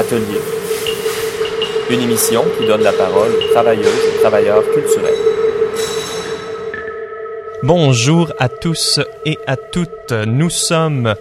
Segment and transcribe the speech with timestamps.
[0.00, 0.40] Atelier.
[1.90, 5.12] Une émission qui donne la parole aux travailleuses et travailleurs culturels.
[7.62, 10.12] Bonjour à tous et à toutes.
[10.26, 11.14] Nous sommes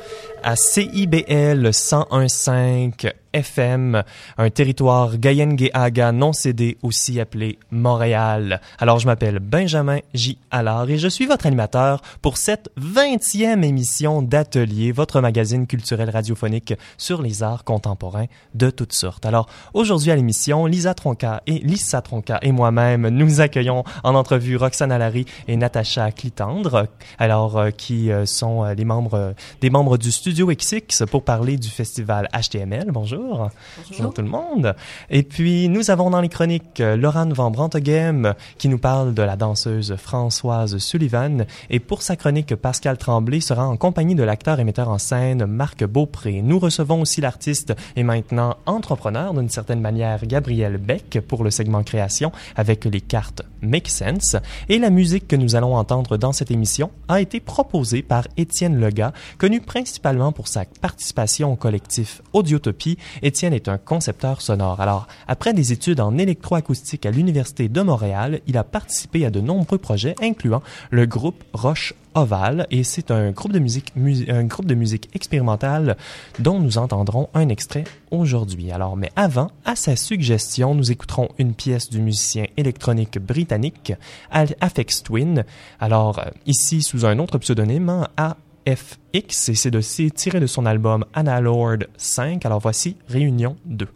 [0.44, 4.04] à CIBL 101.5 FM,
[4.38, 8.62] un territoire Gayen-Gehaga non cédé, aussi appelé Montréal.
[8.80, 10.38] Alors, je m'appelle Benjamin J.
[10.52, 16.74] Allard et je suis votre animateur pour cette 20e émission d'Atelier, votre magazine culturel radiophonique
[16.98, 19.26] sur les arts contemporains de toutes sortes.
[19.26, 24.58] Alors, aujourd'hui à l'émission, Lisa Tronca et Lisa Tronca et moi-même, nous accueillons en entrevue
[24.58, 29.98] Roxane Alary et Natacha Clitandre, alors, euh, qui euh, sont euh, les membres, des membres
[29.98, 32.88] du Studio XX pour parler du festival HTML.
[32.92, 33.19] Bonjour.
[33.20, 34.14] Bonjour.
[34.14, 34.76] tout le monde.
[35.10, 39.22] Et puis, nous avons dans les chroniques euh, Laurent Van Branteghem qui nous parle de
[39.22, 41.46] la danseuse Françoise Sullivan.
[41.70, 45.46] Et pour sa chronique, Pascal Tremblay sera en compagnie de l'acteur et metteur en scène
[45.46, 46.42] Marc Beaupré.
[46.42, 51.84] Nous recevons aussi l'artiste et maintenant entrepreneur d'une certaine manière Gabriel Beck pour le segment
[51.84, 54.38] création avec les cartes Make Sense.
[54.70, 58.80] Et la musique que nous allons entendre dans cette émission a été proposée par Étienne
[58.80, 64.82] Lega, connu principalement pour sa participation au collectif Audiotopie Étienne est un concepteur sonore.
[64.82, 69.42] Alors, après des études en électroacoustique à l'Université de Montréal, il a participé à de
[69.42, 73.94] nombreux projets, incluant le groupe Roche Oval, et c'est un groupe de musique,
[74.30, 75.96] un groupe de musique expérimentale
[76.40, 78.72] dont nous entendrons un extrait aujourd'hui.
[78.72, 83.94] Alors, mais avant, à sa suggestion, nous écouterons une pièce du musicien électronique britannique
[84.32, 85.46] Afex Twin.
[85.80, 88.38] Alors, ici sous un autre pseudonyme, A
[88.76, 89.82] FX et c'est de
[90.12, 92.46] tiré de son album Analord 5.
[92.46, 93.88] Alors voici Réunion 2.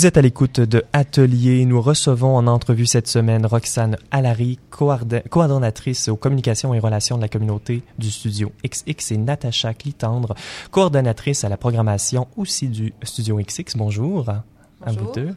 [0.00, 1.66] Vous êtes à l'écoute de Atelier.
[1.66, 7.28] Nous recevons en entrevue cette semaine Roxane Alary, coordonnatrice aux communications et relations de la
[7.28, 10.34] communauté du studio XX et Natacha Clitandre,
[10.70, 13.76] coordonnatrice à la programmation aussi du studio XX.
[13.76, 14.42] Bonjour, Bonjour.
[14.86, 15.34] à vous deux.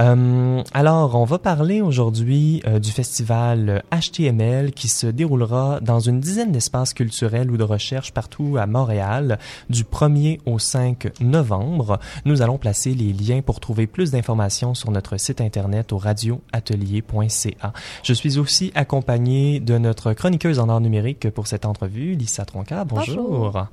[0.00, 6.20] Euh, alors, on va parler aujourd'hui euh, du festival HTML qui se déroulera dans une
[6.20, 9.38] dizaine d'espaces culturels ou de recherche partout à Montréal
[9.68, 11.98] du 1er au 5 novembre.
[12.24, 17.72] Nous allons placer les liens pour trouver plus d'informations sur notre site internet au radioatelier.ca.
[18.02, 22.84] Je suis aussi accompagné de notre chroniqueuse en art numérique pour cette entrevue, Lisa Tronca.
[22.84, 23.28] Bonjour.
[23.28, 23.66] Bonjour.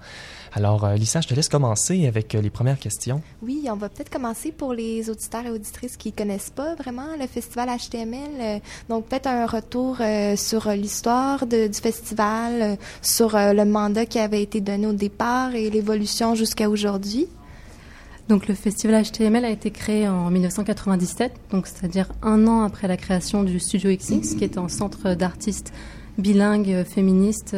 [0.51, 3.21] Alors, euh, Lisa, je te laisse commencer avec euh, les premières questions.
[3.41, 7.27] Oui, on va peut-être commencer pour les auditeurs et auditrices qui connaissent pas vraiment le
[7.27, 8.19] festival HTML.
[8.39, 8.59] Euh,
[8.89, 9.97] donc, peut-être un retour
[10.35, 16.35] sur l'histoire du festival, sur le mandat qui avait été donné au départ et l'évolution
[16.35, 17.27] jusqu'à aujourd'hui.
[18.27, 22.97] Donc le festival HTML a été créé en 1997, donc c'est-à-dire un an après la
[22.97, 25.73] création du Studio XX, qui est un centre d'artistes
[26.17, 27.55] bilingues féministes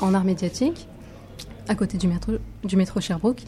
[0.00, 0.88] en art médiatique
[1.70, 2.32] à côté du métro,
[2.64, 3.42] du métro Sherbrooke.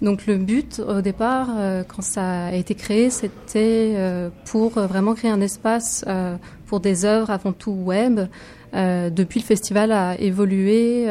[0.00, 5.14] Donc le but au départ, euh, quand ça a été créé, c'était euh, pour vraiment
[5.14, 6.36] créer un espace euh,
[6.66, 8.20] pour des œuvres avant tout web.
[8.72, 11.06] depuis, le festival a évolué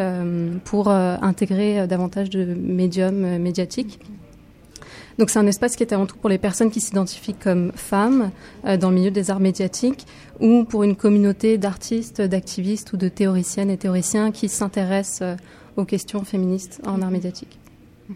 [0.66, 4.00] pour intégrer davantage de médiums médiatiques.
[5.18, 8.32] Donc c'est un espace qui est avant tout pour les personnes qui s'identifient comme femmes
[8.66, 10.06] dans le milieu des arts médiatiques
[10.42, 15.38] ou pour une communauté d'artistes, d'activistes ou de théoriciennes et théoriciens qui s'intéressent
[15.78, 17.58] aux questions féministes en art médiatique.
[18.10, 18.16] Mhm.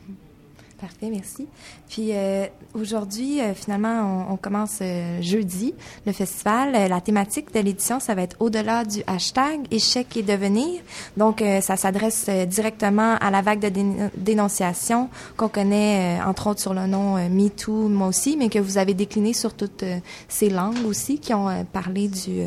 [0.80, 1.48] Parfait, merci.
[1.90, 2.46] Puis euh,
[2.76, 5.74] aujourd'hui, euh, finalement, on, on commence euh, jeudi
[6.06, 6.76] le festival.
[6.76, 10.80] Euh, la thématique de l'édition, ça va être au-delà du hashtag échec et devenir.
[11.18, 13.86] Donc, euh, ça s'adresse euh, directement à la vague de dé-
[14.18, 18.78] dénonciation qu'on connaît, euh, entre autres, sur le nom MeToo, moi aussi, mais que vous
[18.78, 19.84] avez décliné sur toutes
[20.28, 22.44] ces langues aussi qui ont parlé du,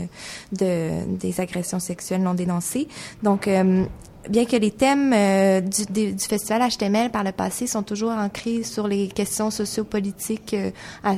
[0.52, 2.86] de, des agressions sexuelles non dénoncées.
[3.24, 3.84] Donc, euh,
[4.28, 8.86] bien que les thèmes euh, du, festival HTML par le passé sont toujours ancrés sur
[8.86, 10.70] les questions sociopolitiques euh,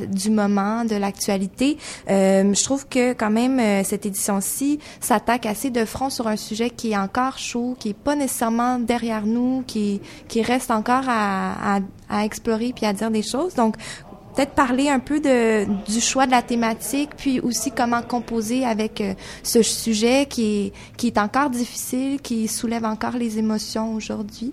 [0.07, 1.79] du moment, de l'actualité,
[2.11, 6.37] euh, je trouve que quand même euh, cette édition-ci s'attaque assez de front sur un
[6.37, 10.01] sujet qui est encore chaud, qui est pas nécessairement derrière nous, qui
[10.43, 13.55] reste encore à, à, à explorer puis à dire des choses.
[13.55, 13.77] Donc
[14.35, 19.15] peut-être parler un peu du choix de la thématique, puis aussi comment composer avec euh,
[19.43, 24.53] ce sujet qui est, encore difficile, qui soulève encore les émotions aujourd'hui?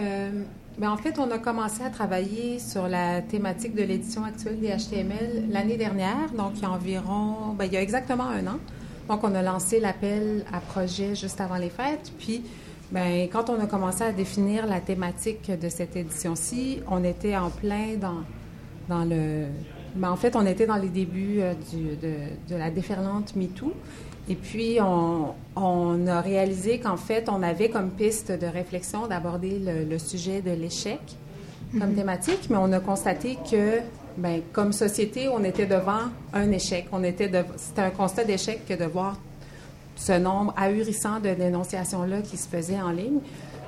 [0.00, 0.30] Euh,
[0.78, 4.68] ben, en fait, on a commencé à travailler sur la thématique de l'édition actuelle des
[4.68, 8.58] HTML l'année dernière, donc il y a environ, ben, il y a exactement un an.
[9.08, 12.10] Donc, on a lancé l'appel à projet juste avant les fêtes.
[12.18, 12.42] Puis,
[12.90, 17.50] ben, quand on a commencé à définir la thématique de cette édition-ci, on était en
[17.50, 18.22] plein dans,
[18.88, 19.46] dans le.
[19.96, 22.14] Ben, en fait, on était dans les débuts euh, du- de,
[22.52, 23.72] de la déferlante MeToo.
[24.28, 29.58] Et puis, on, on a réalisé qu'en fait, on avait comme piste de réflexion d'aborder
[29.58, 31.00] le, le sujet de l'échec
[31.78, 33.80] comme thématique, mais on a constaté que,
[34.16, 36.02] ben, comme société, on était devant
[36.32, 36.86] un échec.
[36.92, 39.18] On était de, c'était un constat d'échec que de voir
[39.96, 43.18] ce nombre ahurissant de dénonciations-là qui se faisaient en ligne.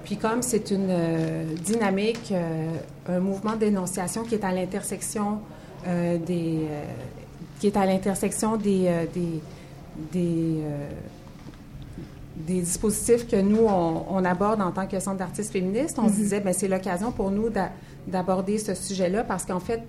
[0.06, 2.68] Puis comme c'est une euh, dynamique, euh,
[3.08, 5.40] un mouvement dénonciation qui est à l'intersection
[5.86, 6.60] euh, des,
[7.60, 9.40] qui est à l'intersection des, des,
[10.12, 10.62] des,
[12.36, 16.14] des dispositifs que nous, on, on aborde en tant que Centre d'artistes féministes, on se
[16.14, 17.72] disait, ben c'est l'occasion pour nous d'a-
[18.06, 19.82] d'aborder ce sujet-là parce qu'en fait,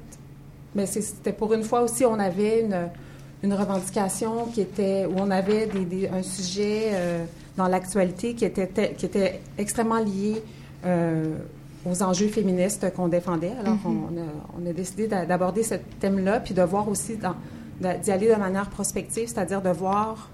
[0.74, 2.90] ben, c'est- c'était pour une fois aussi, on avait une,
[3.44, 7.26] une revendication qui était, où on avait des, des- un sujet euh,
[7.56, 10.42] dans l'actualité qui était, te- qui était extrêmement lié
[10.86, 11.36] euh,
[11.90, 13.54] aux enjeux féministes qu'on défendait.
[13.60, 18.12] Alors, on, a, on a décidé d'a- d'aborder ce thème-là, puis de voir aussi, d'y
[18.12, 20.30] aller de manière prospective, c'est-à-dire de voir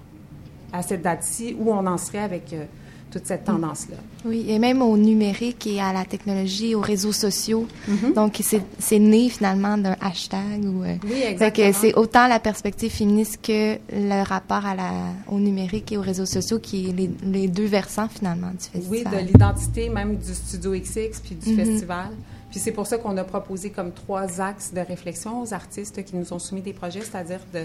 [0.72, 2.64] à cette date-ci où on en serait avec euh,
[3.14, 3.98] toute cette tendance-là.
[4.26, 7.68] Oui, et même au numérique et à la technologie, aux réseaux sociaux.
[7.88, 8.14] Mhm.
[8.14, 10.64] Donc, c'est c'est né finalement d'un hashtag.
[10.66, 11.72] Ou, euh, Oui, exactement.
[11.74, 14.92] c'est autant la perspective féministe que le rapport à la,
[15.30, 18.90] au numérique et aux réseaux sociaux qui est les, les deux versants finalement du festival.
[18.90, 21.66] Oui, de l'identité même du Studio XX puis du Mhm.
[21.66, 22.10] festival.
[22.50, 26.16] Puis c'est pour ça qu'on a proposé comme trois axes de réflexion aux artistes qui
[26.16, 27.62] nous ont soumis des projets, c'est-à-dire de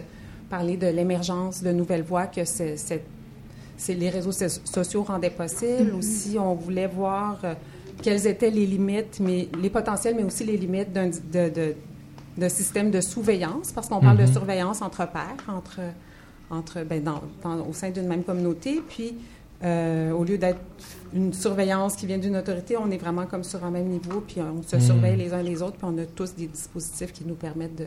[0.50, 3.02] parler de l'émergence de nouvelles voies que c'est
[3.88, 5.92] les réseaux so- sociaux rendaient possible.
[5.96, 7.54] Aussi, on voulait voir euh,
[8.02, 11.74] quelles étaient les limites, mais les potentiels, mais aussi les limites d'un de, de,
[12.36, 14.32] de système de surveillance, parce qu'on parle de Mhm.
[14.32, 15.80] surveillance entre pairs, entre,
[16.50, 18.80] entre, ben, dans, dans- au sein d'une même communauté.
[18.88, 19.14] Puis,
[19.64, 20.60] euh, au lieu d'être
[21.12, 24.40] une surveillance qui vient d'une autorité, on est vraiment comme sur un même niveau, puis
[24.40, 24.82] on se Mhm.
[24.82, 27.86] surveille les uns les autres, puis on a tous des dispositifs qui nous permettent de,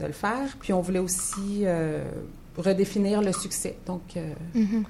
[0.00, 0.56] de le faire.
[0.60, 2.04] Puis on voulait aussi euh,
[2.56, 3.76] redéfinir le succès.
[3.86, 4.84] Donc, euh, Mhm.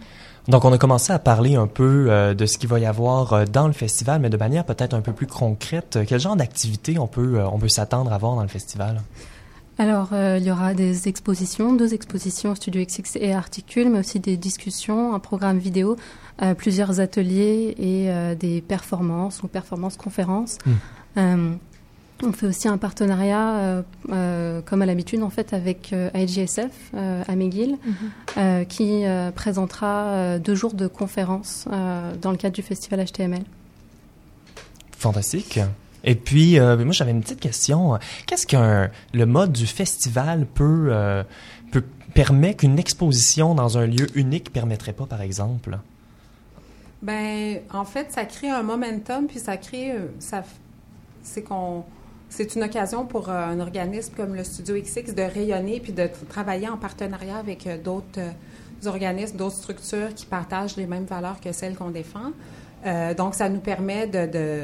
[0.49, 3.33] Donc, on a commencé à parler un peu euh, de ce qu'il va y avoir
[3.33, 6.01] euh, dans le festival, mais de manière peut-être un peu plus concrète.
[6.07, 9.03] Quel genre d'activité on peut, euh, on peut s'attendre à voir dans le festival?
[9.79, 14.21] Alors, euh, il y aura des expositions, deux expositions Studio XX et Articule, mais aussi
[14.21, 15.97] des discussions, un programme vidéo,
[16.43, 20.59] euh, plusieurs ateliers et euh, des performances ou performances-conférences.
[21.17, 21.55] Mm.
[22.25, 26.71] On fait aussi un partenariat, euh, euh, comme à l'habitude, en fait, avec euh, IGSF
[26.95, 27.77] euh, à McGill,
[28.37, 33.05] euh, qui euh, présentera euh, deux jours de conférences euh, dans le cadre du festival
[33.05, 33.43] HTML.
[34.97, 35.59] Fantastique.
[36.05, 37.99] Et puis, euh, moi, j'avais une petite question.
[38.27, 41.25] Qu'est-ce qu'un le mode du festival peut, euh,
[41.73, 45.79] peut permet qu'une exposition dans un lieu unique permettrait pas, par exemple?
[47.01, 50.45] Ben, en fait, ça crée un momentum, puis ça crée, ça,
[51.25, 51.85] c'est qu'on,
[52.35, 56.09] c'est une occasion pour euh, un organisme comme le Studio XX de rayonner puis de
[56.29, 61.41] travailler en partenariat avec euh, d'autres euh, organismes, d'autres structures qui partagent les mêmes valeurs
[61.41, 62.33] que celles qu'on défend.
[62.87, 64.63] Euh, donc, ça nous permet de, de-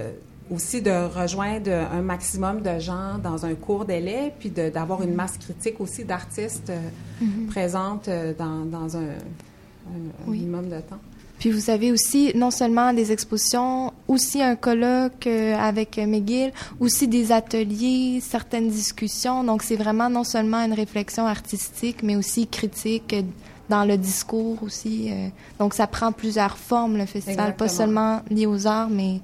[0.50, 5.36] aussi de rejoindre un maximum de gens dans un court délai, puis d'avoir une masse
[5.36, 8.08] critique aussi d'artistes euh, présentes
[8.38, 10.38] dans, dans un, un- un Oui.
[10.38, 10.98] minimum de temps.
[11.38, 17.06] Puis vous avez aussi non seulement des expositions, aussi un colloque euh, avec McGill, aussi
[17.06, 19.44] des ateliers, certaines discussions.
[19.44, 23.22] Donc c'est vraiment non seulement une réflexion artistique, mais aussi critique euh,
[23.68, 25.10] dans le discours aussi.
[25.12, 25.28] euh.
[25.58, 29.20] Donc ça prend plusieurs formes le festival, pas seulement lié aux arts, mais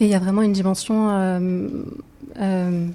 [0.00, 1.68] Et il y a vraiment une dimension euh,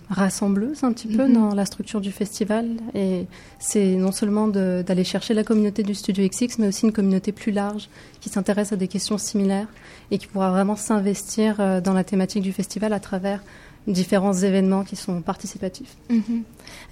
[0.09, 1.33] rassembleuse un petit peu Mhm.
[1.33, 2.67] dans la structure du festival.
[2.93, 3.25] Et
[3.59, 7.51] c'est non seulement d'aller chercher la communauté du Studio XX, mais aussi une communauté plus
[7.51, 7.89] large
[8.21, 9.67] qui s'intéresse à des questions similaires
[10.11, 13.43] et qui pourra vraiment s'investir euh, dans la thématique du festival à travers
[13.85, 15.97] différents événements qui sont participatifs.
[16.09, 16.43] Mhm.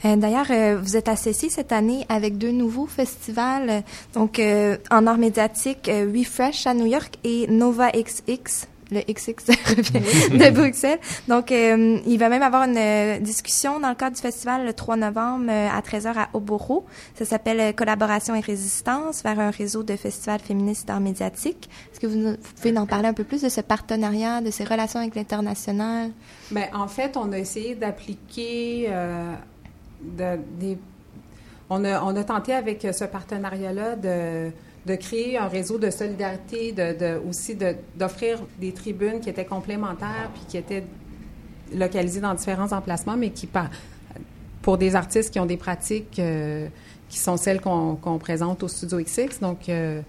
[0.04, 3.82] Euh, D'ailleurs, euh, vous êtes associé cette année avec deux nouveaux festivals, euh,
[4.14, 8.68] donc euh, en art médiatique, euh, Refresh à New York et Nova XX.
[8.92, 9.34] Le XX
[9.68, 11.00] revient de Bruxelles.
[11.30, 14.74] Donc, euh, il va même avoir une euh, discussion dans le cadre du festival le
[14.74, 16.86] 3 novembre euh, à 13h à Oboro.
[17.16, 21.70] Ça s'appelle Collaboration et résistance vers un réseau de festivals féministes d'art médiatique.
[21.92, 24.66] Est-ce que vous, vous pouvez en parler un peu plus de ce partenariat, de ces
[24.66, 26.12] relations avec l'international?
[26.52, 28.90] Ben, en fait, on a essayé d'appliquer
[30.04, 30.78] de- des.
[31.70, 34.52] On a tenté avec ce partenariat-là de,
[34.86, 39.46] de créer un réseau de solidarité, de, de- aussi de- d'offrir des tribunes qui étaient
[39.46, 40.84] complémentaires puis qui étaient
[41.76, 43.48] localisées dans différents emplacements, mais qui,
[44.62, 46.68] pour des artistes qui ont des pratiques euh,
[47.10, 49.40] qui sont celles qu'on présente au Studio XX.
[49.42, 50.02] Donc, euh,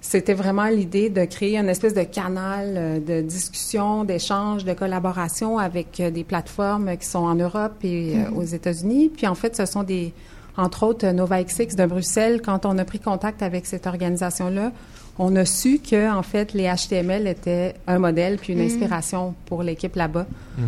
[0.00, 5.58] c'était vraiment l'idée de créer une espèce de canal euh, de discussion, d'échange, de collaboration
[5.58, 9.10] avec des plateformes qui sont en Europe et euh, aux États-Unis.
[9.14, 10.12] Puis en fait, ce sont des,
[10.58, 12.42] entre autres, euh, Nova XX de Bruxelles.
[12.42, 14.72] Quand on a pris contact avec cette organisation-là,
[15.18, 19.62] on a su que en fait les HTML étaient un modèle puis une inspiration pour
[19.62, 20.26] l'équipe là-bas.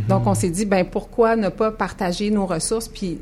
[0.09, 2.89] Donc on s'est dit ben pourquoi ne pas partager nos ressources?
[2.89, 3.19] Puis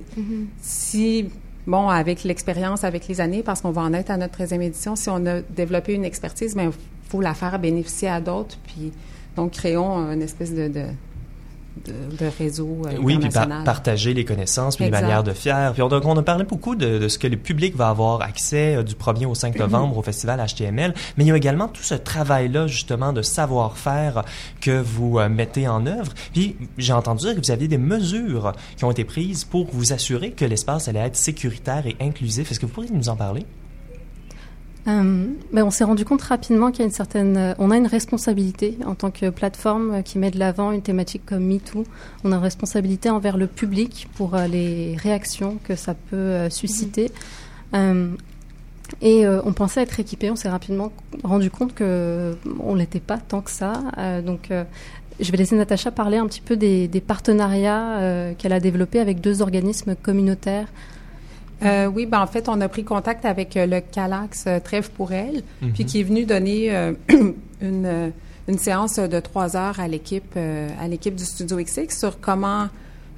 [0.62, 1.28] si
[1.66, 4.96] bon avec l'expérience avec les années parce qu'on va en être à notre 13e édition
[4.96, 6.70] si on a développé une expertise ben
[7.10, 8.90] faut la faire bénéficier à d'autres puis
[9.36, 10.84] donc créons une espèce de de,
[11.86, 15.02] de, de réseau euh, Oui, puis par- partager les connaissances, puis les Exact.
[15.02, 15.72] manières de faire.
[15.72, 18.22] Puis on, donc, on a parlé beaucoup de, de ce que le public va avoir
[18.22, 21.68] accès euh, du 1er au 5 novembre au festival HTML, mais il y a également
[21.68, 24.24] tout ce travail-là, justement, de savoir-faire
[24.60, 26.12] que vous euh, mettez en œuvre.
[26.32, 29.92] Puis j'ai entendu dire que vous aviez des mesures qui ont été prises pour vous
[29.92, 32.50] assurer que l'espace allait être sécuritaire et inclusif.
[32.50, 33.44] Est-ce que vous pourriez nous en parler?
[34.88, 37.76] Euh, ben, on s'est rendu compte rapidement qu'il y a une certaine, euh, on a
[37.76, 41.84] une responsabilité en tant que plateforme euh, qui met de l'avant une thématique comme MeToo.
[42.24, 47.10] On a une responsabilité envers le public pour les réactions que ça peut susciter.
[49.02, 50.30] Et on pensait être équipé.
[50.30, 50.92] On s'est rapidement
[51.22, 53.74] rendu compte que on l'était pas tant que ça.
[54.24, 54.50] Donc
[55.20, 59.20] je vais laisser Natacha parler un petit peu des, des partenariats qu'elle a développés avec
[59.20, 60.68] deux organismes communautaires
[61.64, 64.90] Euh, oui, ben en fait, on a pris contact avec euh, le Calax euh, Trêve
[64.90, 65.42] pour elle,
[65.74, 66.92] puis qui est venu donner euh,
[67.60, 68.10] une, euh,
[68.46, 72.68] une séance de trois heures à l'équipe à l'équipe du Studio XX sur comment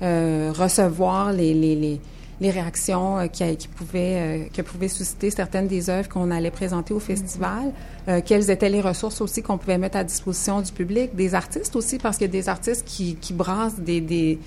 [0.02, 2.00] euh, recevoir les, les, les,
[2.40, 6.98] les réactions qui, qui pouvaient que pouvaient susciter certaines des œuvres qu'on allait présenter au
[6.98, 7.72] festival,
[8.24, 11.98] quelles étaient les ressources aussi qu'on pouvait mettre à disposition du public, des artistes aussi
[11.98, 14.38] parce qu'il y a des artistes qui, qui brassent des, des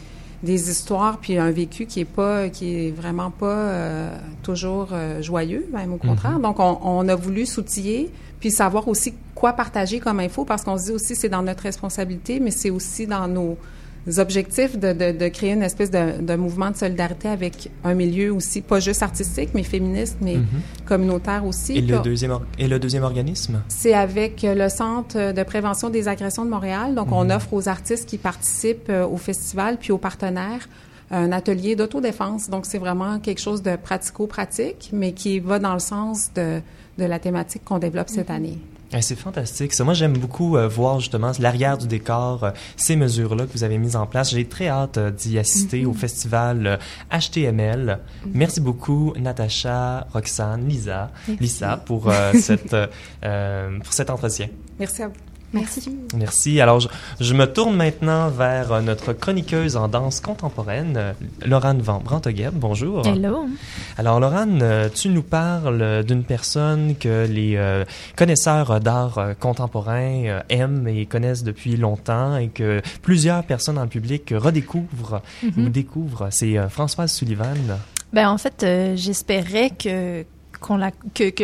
[0.43, 5.21] des histoires puis un vécu qui est pas qui est vraiment pas euh, toujours euh,
[5.21, 6.39] joyeux même au contraire.
[6.39, 10.77] Donc on, on a voulu s'outiller puis savoir aussi quoi partager comme info parce qu'on
[10.77, 13.57] se dit aussi c'est dans notre responsabilité mais c'est aussi dans nos
[14.17, 18.33] objectifs de, de, de créer une espèce de, de mouvement de solidarité avec un milieu
[18.33, 20.37] aussi pas juste artistique mais féministe mais
[20.85, 23.61] communautaire aussi Et le, deuxième or- et le deuxième organisme?
[23.69, 26.95] c'est avec le Centre de prévention des agressions de Montréal.
[26.95, 30.67] Donc, on offre aux artistes qui participent euh, au festival puis aux partenaires
[31.11, 32.49] un atelier d'autodéfense.
[32.49, 36.59] Donc, c'est vraiment quelque chose de pratico-pratique, mais qui va dans le sens de,
[36.97, 38.57] de la thématique qu'on développe cette année.
[38.95, 39.73] Eh, C'est fantastique.
[39.73, 43.63] Ça, moi, j'aime beaucoup euh, voir justement l'arrière du décor, euh, ces mesures-là que vous
[43.63, 44.31] avez mises en place.
[44.31, 46.77] J'ai très hâte euh, d'y assister au festival euh,
[47.11, 47.99] HTML.
[48.33, 52.75] Merci beaucoup, Natacha, Roxane, Lisa, Lisa, pour, euh, cette,
[53.83, 54.47] pour cet entretien.
[54.79, 55.32] Merci à vous.
[55.53, 55.89] Merci.
[56.15, 56.59] Merci.
[56.59, 56.87] Alors, je,
[57.19, 61.13] je me tourne maintenant vers euh, notre chroniqueuse en danse contemporaine, euh,
[61.45, 62.53] Laurane Van Brantegueb.
[62.53, 63.05] Bonjour.
[63.05, 63.45] Hello.
[63.97, 70.39] Alors, Laurane, euh, tu nous parles d'une personne que les euh, connaisseurs d'art contemporain euh,
[70.49, 75.21] aiment et connaissent depuis longtemps et que plusieurs personnes dans le public redécouvrent
[75.57, 76.27] ou découvrent.
[76.31, 77.77] C'est euh, Françoise Sullivan.
[78.11, 80.25] Ben en fait, euh, j'espérais que
[80.61, 81.43] qu'on la que, que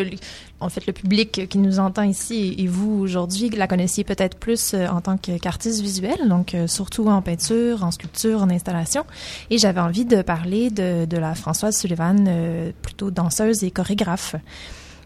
[0.60, 4.74] en fait le public qui nous entend ici et vous aujourd'hui la connaissiez peut-être plus
[4.74, 9.06] euh, en tant qu'artiste visuel, donc euh, surtout en peinture, en sculpture, en installation.
[9.50, 14.36] Et j'avais envie de parler de, de la Françoise Sullivan, euh, plutôt danseuse et chorégraphe.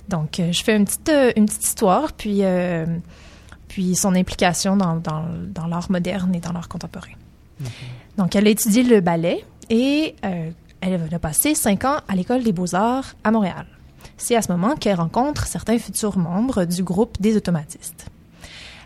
[0.09, 2.85] Donc je fais une petite une petite histoire puis euh,
[3.69, 7.13] puis son implication dans, dans, dans l'art moderne et dans l'art contemporain.
[8.17, 12.43] Donc, elle a étudié le ballet et euh, elle a passé cinq ans à l'École
[12.43, 13.65] des beaux-arts à Montréal.
[14.17, 18.05] C'est à ce moment qu'elle rencontre certains futurs membres du groupe des automatistes.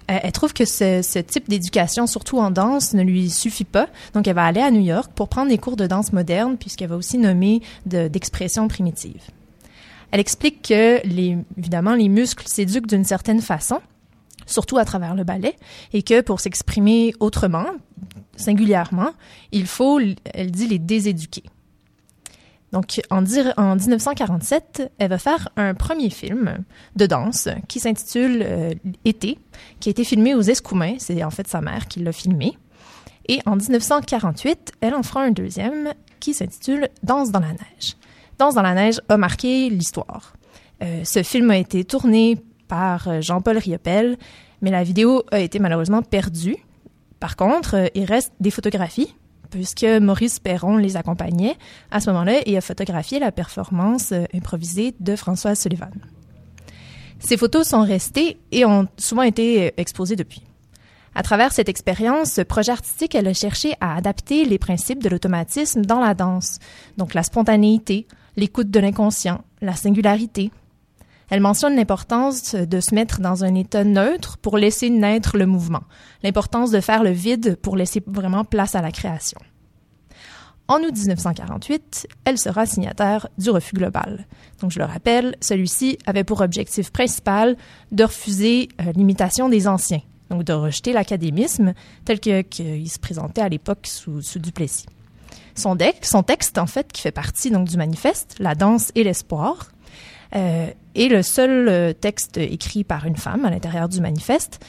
[0.07, 3.87] elle trouve que ce, ce type d'éducation, surtout en danse, ne lui suffit pas.
[4.13, 6.89] Donc, elle va aller à New York pour prendre des cours de danse moderne, puisqu'elle
[6.89, 9.21] va aussi nommer d'expression primitive.
[10.11, 13.81] Elle explique que, les, évidemment, les muscles s'éduquent d'une certaine façon,
[14.45, 15.55] surtout à travers le ballet,
[15.93, 17.65] et que pour s'exprimer autrement,
[18.37, 19.11] singulièrement,
[19.51, 19.99] il faut,
[20.33, 21.43] elle dit, les déséduquer.
[22.73, 23.23] Donc, en,
[23.57, 26.57] en, 1947, elle va faire un premier film
[26.95, 28.73] de danse qui s'intitule euh,
[29.05, 29.39] Été,
[29.79, 30.95] qui a été filmé aux Escoumins.
[30.99, 32.57] C'est en fait sa mère qui l'a filmé.
[33.29, 37.95] Et en 1948, elle en fera un deuxième qui s'intitule Danse dans la neige.
[38.37, 40.33] Danse dans la neige a marqué l'histoire.
[40.83, 44.17] Euh, ce film a été tourné par euh, Jean-Paul Riopel,
[44.61, 46.57] mais la vidéo a été malheureusement perdue.
[47.19, 49.15] Par contre, il reste des photographies
[49.49, 51.55] puisque Maurice Perron les accompagnait
[51.91, 55.91] à ce moment-là et a photographié la performance euh, improvisée de François Sullivan.
[57.19, 60.43] Ces photos sont restées et ont souvent été euh, exposées depuis.
[61.15, 65.09] À travers cette expérience, ce projet artistique, elle a cherché à adapter les principes de
[65.09, 66.59] l'automatisme dans la danse,
[66.97, 70.51] donc la spontanéité, l'écoute de l'inconscient, la singularité.
[71.29, 75.83] Elle mentionne l'importance de se mettre dans un état neutre pour laisser naître le mouvement,
[76.23, 79.39] l'importance de faire le vide pour laisser vraiment place à la création.
[80.69, 84.27] En août 1948, elle sera signataire du refus global.
[84.59, 87.55] Donc, je le rappelle, celui-ci avait pour objectif principal
[87.93, 93.47] de refuser euh, l'imitation des anciens, donc de rejeter l'académisme tel qu'il se présentait à
[93.47, 94.87] l'époque sous, sous, Duplessis.
[95.55, 99.69] Son, son, texte, en fait, qui fait partie donc du manifeste, La danse et l'espoir,
[100.35, 104.59] euh, est le seul euh, texte écrit par une femme à l'intérieur du manifeste.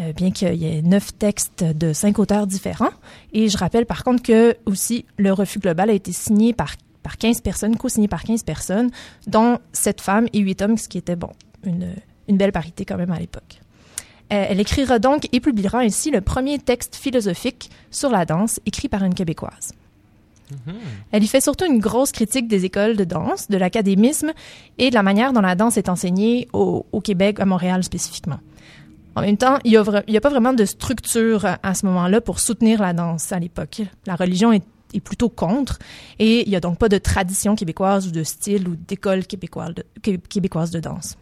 [0.00, 2.90] Euh, bien qu'il y ait neuf textes de cinq auteurs différents.
[3.32, 7.16] Et je rappelle par contre que aussi le refus global a été signé par, par
[7.16, 8.90] 15 personnes, co-signé par 15 personnes,
[9.28, 11.30] dont sept femmes et huit hommes, ce qui était bon,
[11.64, 11.94] une,
[12.28, 13.60] belle parité quand même à l'époque.
[14.30, 19.04] Elle écrira donc et publiera ainsi le premier texte philosophique sur la danse écrit par
[19.04, 19.74] une Québécoise.
[21.10, 24.32] Elle y fait surtout une grosse critique des écoles de danse, de l'académisme
[24.78, 28.38] et de la manière dont la danse est enseignée au, Québec, à Montréal spécifiquement.
[29.16, 32.82] En même temps, il n'y a, pas vraiment de structure à ce moment-là pour soutenir
[32.82, 33.82] la danse à l'époque.
[34.06, 34.62] La religion est,
[35.02, 35.80] plutôt contre
[36.20, 40.70] et il n'y a donc pas de tradition québécoise ou de style ou d'école québécoise
[40.70, 41.16] de danse.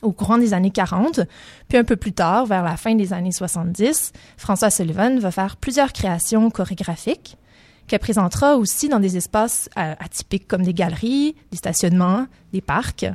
[0.00, 1.20] Au courant des années 40,
[1.68, 5.56] puis un peu plus tard, vers la fin des années 70, François Sullivan va faire
[5.56, 7.36] plusieurs créations chorégraphiques
[7.88, 13.06] qu'elle présentera aussi dans des espaces euh, atypiques comme des galeries, des stationnements, des parcs.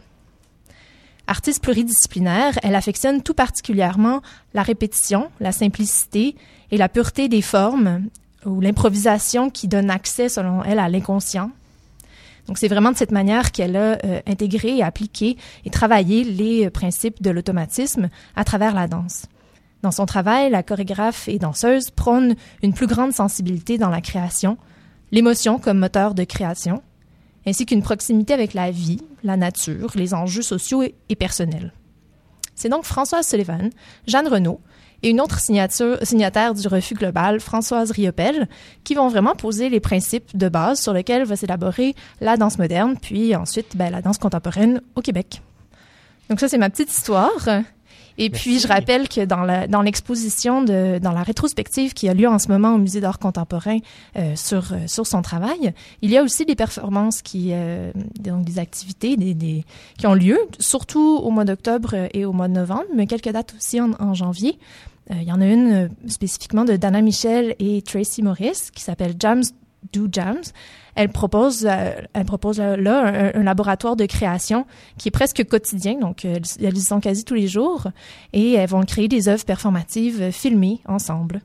[1.27, 4.21] Artiste pluridisciplinaire, elle affectionne tout particulièrement
[4.53, 6.36] la répétition, la simplicité
[6.71, 8.07] et la pureté des formes
[8.45, 11.51] ou l'improvisation qui donne accès, selon elle, à l'inconscient.
[12.47, 17.21] Donc, c'est vraiment de cette manière qu'elle a euh, intégré appliqué et travaillé les principes
[17.21, 19.27] de l'automatisme à travers la danse.
[19.84, 24.58] Dans son travail, la chorégraphe et danseuse prône une plus grande sensibilité dans la création,
[25.12, 26.82] l'émotion comme moteur de création,
[27.46, 31.74] ainsi qu'une proximité avec la vie, la nature, les enjeux sociaux et, personnels.
[32.56, 33.72] C'est donc Françoise Sullivan,
[34.08, 34.62] Jeanne Renaud
[35.02, 38.48] et une autre signataire du refus global, Françoise Riopel,
[38.86, 42.96] qui vont vraiment poser les principes de base sur lesquels va s'élaborer la danse moderne,
[43.02, 45.41] puis ensuite ben, la danse contemporaine au Québec.
[46.30, 47.50] Donc ça, c'est ma petite histoire.
[48.17, 52.13] Et puis, je rappelle que dans la, dans l'exposition de, dans la rétrospective qui a
[52.13, 53.80] lieu en ce moment au Musée d'art contemporain
[54.17, 58.45] euh, sur, euh, sur son travail, il y a aussi des performances qui, euh, donc
[58.45, 59.65] des activités des, des,
[59.97, 63.56] qui ont lieu, surtout au mois d'octobre et au mois de novembre, mais quelques dates
[63.58, 64.60] aussi en, en janvier.
[65.10, 69.43] il y en a une spécifiquement de Dana Michel et Tracy Morris qui s'appelle Jams
[69.91, 70.43] Do Jams.
[70.95, 74.65] Elle propose, euh, elle propose euh, là un, laboratoire de création
[74.97, 77.88] qui est presque quotidien, donc elles, y sont quasi tous les jours,
[78.32, 81.41] et elles vont créer des œuvres performatives filmées ensemble.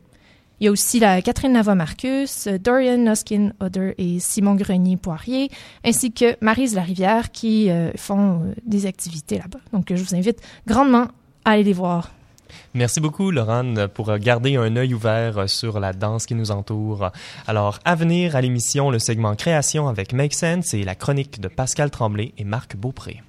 [0.61, 5.51] Il y a aussi la Catherine Nava-Marcus, Dorian Nuskin Oder et Simon Grenier-Poirier,
[5.85, 9.61] ainsi que Marise Larivière qui euh, font des activités là-bas.
[9.73, 11.07] Donc, je vous invite grandement
[11.45, 12.11] à aller les voir.
[12.75, 17.11] Merci beaucoup, Laurent, pour garder un œil ouvert sur la danse qui nous entoure.
[17.47, 21.49] Alors, à venir à l'émission, le segment Création avec Make Sense et la chronique de
[21.49, 23.23] Pascal Tremblay et Marc Beaupré.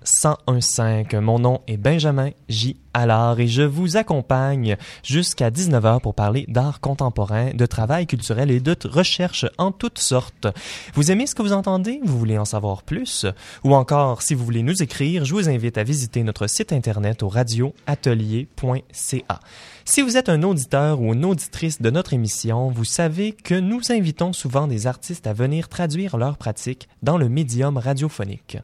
[0.45, 1.21] 1015.
[1.21, 2.75] Mon nom est Benjamin J.
[2.95, 8.61] Allard et je vous accompagne jusqu'à 19h pour parler d'art contemporain, de travail culturel et
[8.61, 10.47] de recherche en toutes sortes.
[10.93, 11.99] Vous aimez ce que vous entendez?
[12.05, 13.25] Vous voulez en savoir plus?
[13.65, 17.21] Ou encore, si vous voulez nous écrire, je vous invite à visiter notre site internet
[17.21, 19.39] au radioatelier.ca.
[19.87, 23.91] Si vous êtes un auditeur ou une auditrice de notre émission, vous savez que nous
[23.91, 28.57] invitons souvent des artistes à venir traduire leurs pratiques dans le médium radiophonique.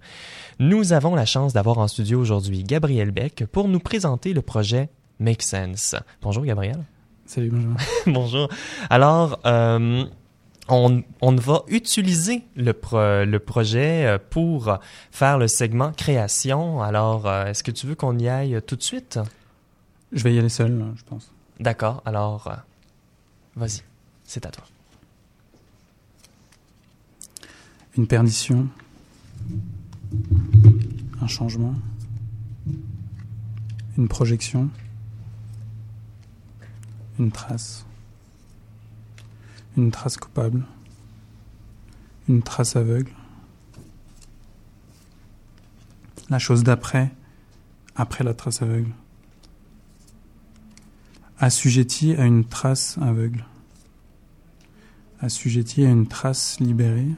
[0.57, 4.89] Nous avons la chance d'avoir en studio aujourd'hui Gabriel Beck pour nous présenter le projet
[5.19, 5.95] Make Sense.
[6.21, 6.83] Bonjour Gabriel.
[7.25, 7.73] Salut, bonjour.
[8.07, 8.49] bonjour.
[8.89, 10.05] Alors, euh,
[10.67, 14.77] on, on, va utiliser le, pro, le projet euh, pour
[15.11, 16.81] faire le segment création.
[16.81, 19.19] Alors, euh, est-ce que tu veux qu'on y aille tout de suite?
[20.11, 21.31] Je vais y aller seul, je pense.
[21.59, 22.51] D'accord, alors
[23.55, 23.81] vas-y,
[24.25, 24.63] c'est à toi.
[27.97, 28.67] Une perdition,
[31.21, 31.75] un changement,
[34.01, 34.67] une projection,
[37.19, 37.85] une trace,
[39.77, 40.65] une trace coupable,
[42.27, 43.11] une trace aveugle,
[46.31, 47.11] la chose d'après,
[47.95, 48.91] après la trace aveugle.
[51.37, 53.45] Assujetti à une trace aveugle,
[55.19, 57.11] assujetti à une trace libérée,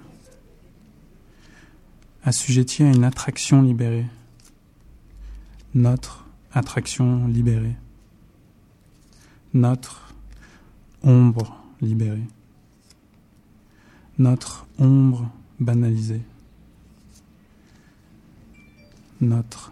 [2.25, 4.07] assujetti à une attraction libérée,
[5.75, 6.22] notre
[6.53, 7.75] attraction libérée,
[9.53, 10.13] notre
[11.03, 12.27] ombre libérée,
[14.17, 16.21] notre ombre banalisée,
[19.21, 19.71] notre,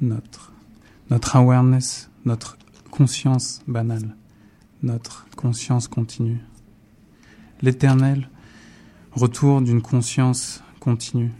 [0.00, 0.52] notre,
[1.10, 2.56] notre awareness, notre
[2.90, 4.14] conscience banale,
[4.82, 6.40] notre conscience continue.
[7.62, 8.28] L'éternel
[9.12, 11.32] retour d'une conscience continue.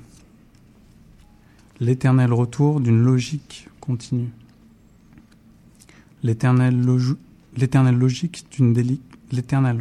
[1.80, 4.30] L'éternel retour d'une logique continue.
[6.22, 6.76] L'éternel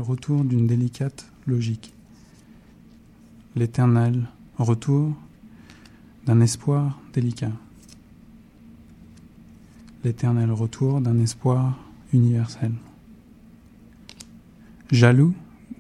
[0.02, 1.94] retour d'une délicate logique.
[3.56, 5.14] L'éternel retour
[6.26, 7.52] d'un espoir délicat
[10.08, 11.78] l'éternel retour d'un espoir
[12.14, 12.72] universel.
[14.90, 15.34] Jaloux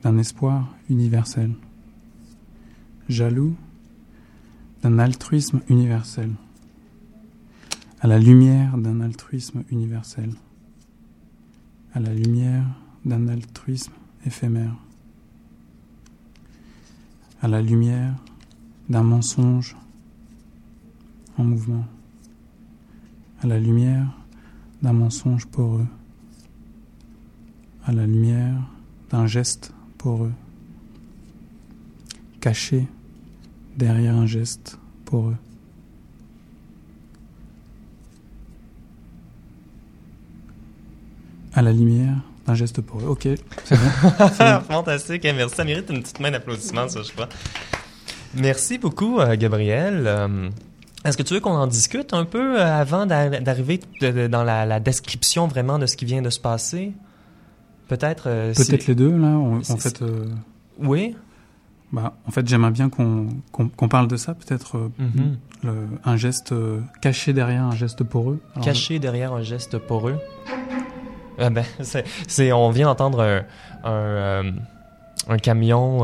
[0.03, 1.51] d'un espoir universel.
[3.08, 3.56] Jaloux
[4.88, 6.32] d'un altruisme universel.
[8.00, 10.32] À la lumière d'un altruisme universel.
[11.93, 12.63] À la lumière
[13.04, 13.91] d'un altruisme
[14.26, 14.73] éphémère.
[17.41, 18.15] À la lumière
[18.88, 19.76] d'un mensonge
[21.38, 21.86] en mouvement
[23.43, 24.08] à la lumière
[24.82, 25.86] d'un mensonge poreux,
[27.86, 28.56] à la lumière
[29.10, 30.34] d'un geste poreux,
[32.39, 32.88] caché
[33.78, 35.36] derrière un geste poreux.
[41.54, 43.06] À la lumière d'un geste poreux.
[43.06, 43.28] Ok,
[43.63, 44.60] c'est bon.
[44.68, 45.56] Fantastique, hein, merci.
[45.56, 47.30] Ça mérite une petite main d'applaudissement, ça, je crois.
[48.36, 50.04] Merci beaucoup, euh, Gabriel.
[50.06, 50.50] Euh,
[51.08, 53.80] est-ce que tu veux qu'on en discute un peu euh, avant d'arriver
[54.30, 56.92] dans la, description vraiment de ce qui vient de se passer?
[57.88, 58.24] Peut-être.
[58.28, 59.30] Euh, Peut-être les deux, là.
[59.38, 60.02] en fait.
[60.02, 60.26] Euh,
[60.80, 61.16] oui.
[61.91, 65.69] Bah, en fait, j'aimerais bien qu'on parle de ça, peut-être mm-hmm.
[66.04, 66.54] un geste
[67.02, 68.41] caché derrière un geste poreux.
[68.62, 70.17] caché derrière un geste poreux.
[71.39, 71.63] Ah ben,
[72.28, 73.43] c'est, on vient d'entendre
[73.84, 74.43] un,
[75.30, 76.04] un, camion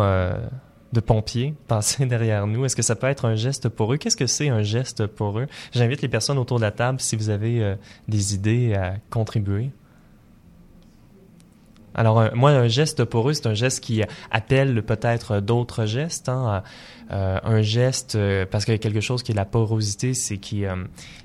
[0.93, 2.63] de pompiers passer derrière nous.
[2.63, 3.97] Est-ce que ça peut être un geste pour eux?
[3.97, 5.47] Qu'est-ce que c'est un geste pour eux?
[5.73, 7.75] J'invite les personnes autour de la table si vous avez euh,
[8.07, 9.71] des idées à contribuer.
[11.95, 14.01] Alors, moi, un geste pour eux, c'est un geste qui
[14.31, 16.29] appelle peut-être d'autres gestes.
[16.29, 16.63] Hein.
[17.11, 20.37] Euh, un geste, euh, parce qu'il y a quelque chose qui est la porosité, c'est
[20.37, 20.65] qui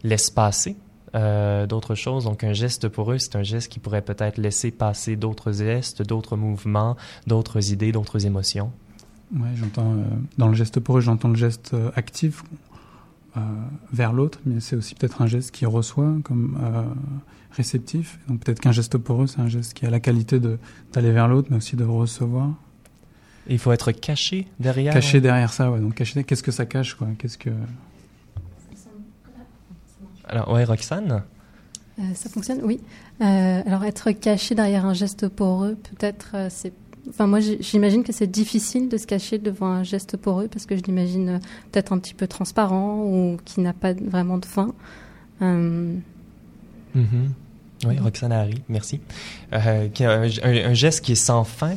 [0.02, 0.76] laisse passer
[1.14, 2.24] d'autres choses.
[2.24, 6.02] Donc un geste pour eux, c'est un geste qui pourrait peut-être laisser passer d'autres gestes,
[6.02, 8.70] d'autres mouvements, d'autres idées, d'autres émotions.
[9.34, 9.96] Oui, j'entends
[10.36, 12.44] dans le geste pour eux, j'entends le geste actif
[13.92, 16.58] vers l'autre, mais c'est aussi peut-être un geste qui reçoit comme
[17.52, 18.18] réceptif.
[18.28, 21.28] Donc peut-être qu'un geste pour eux, c'est un geste qui a la qualité d'aller vers
[21.28, 22.54] l'autre, mais aussi de recevoir.
[23.48, 24.92] il faut être caché derrière.
[24.92, 25.80] Caché derrière ça, ouais.
[25.80, 27.08] Donc caché, qu'est-ce que ça cache, quoi?
[27.18, 27.50] Qu'est-ce que
[30.28, 31.22] Alors ouais, Roxane?
[31.98, 32.80] Euh, ça fonctionne, oui.
[33.20, 36.72] Euh, alors être caché derrière un geste poreux, peut-être euh, c'est.
[37.08, 40.76] Enfin moi j'imagine que c'est difficile de se cacher devant un geste poreux parce que
[40.76, 41.40] je l'imagine
[41.72, 44.74] peut-être un petit peu transparent ou qui n'a pas vraiment de fin.
[46.96, 47.86] Mm-hmm.
[47.86, 49.00] Oui, Roxane Harry, merci.
[49.52, 51.76] Euh, un, geste qui est sans fin?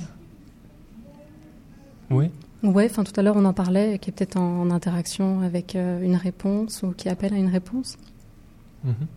[2.09, 2.29] Oui.
[2.63, 6.01] Oui, enfin tout à l'heure on en parlait, qui est peut-être en, interaction avec euh,
[6.01, 7.97] une réponse ou qui appelle à une réponse.
[8.85, 9.07] Mm-hmm.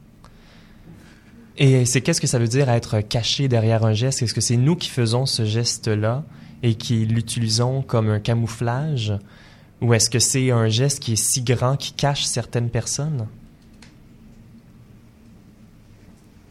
[1.56, 4.22] Et c'est qu'est-ce que ça veut dire être caché derrière un geste?
[4.22, 6.24] Est-ce que c'est nous qui faisons ce geste-là
[6.62, 9.14] et qui l'utilisons comme un camouflage?
[9.80, 13.26] Ou est-ce que c'est un geste qui est si grand qui cache certaines personnes?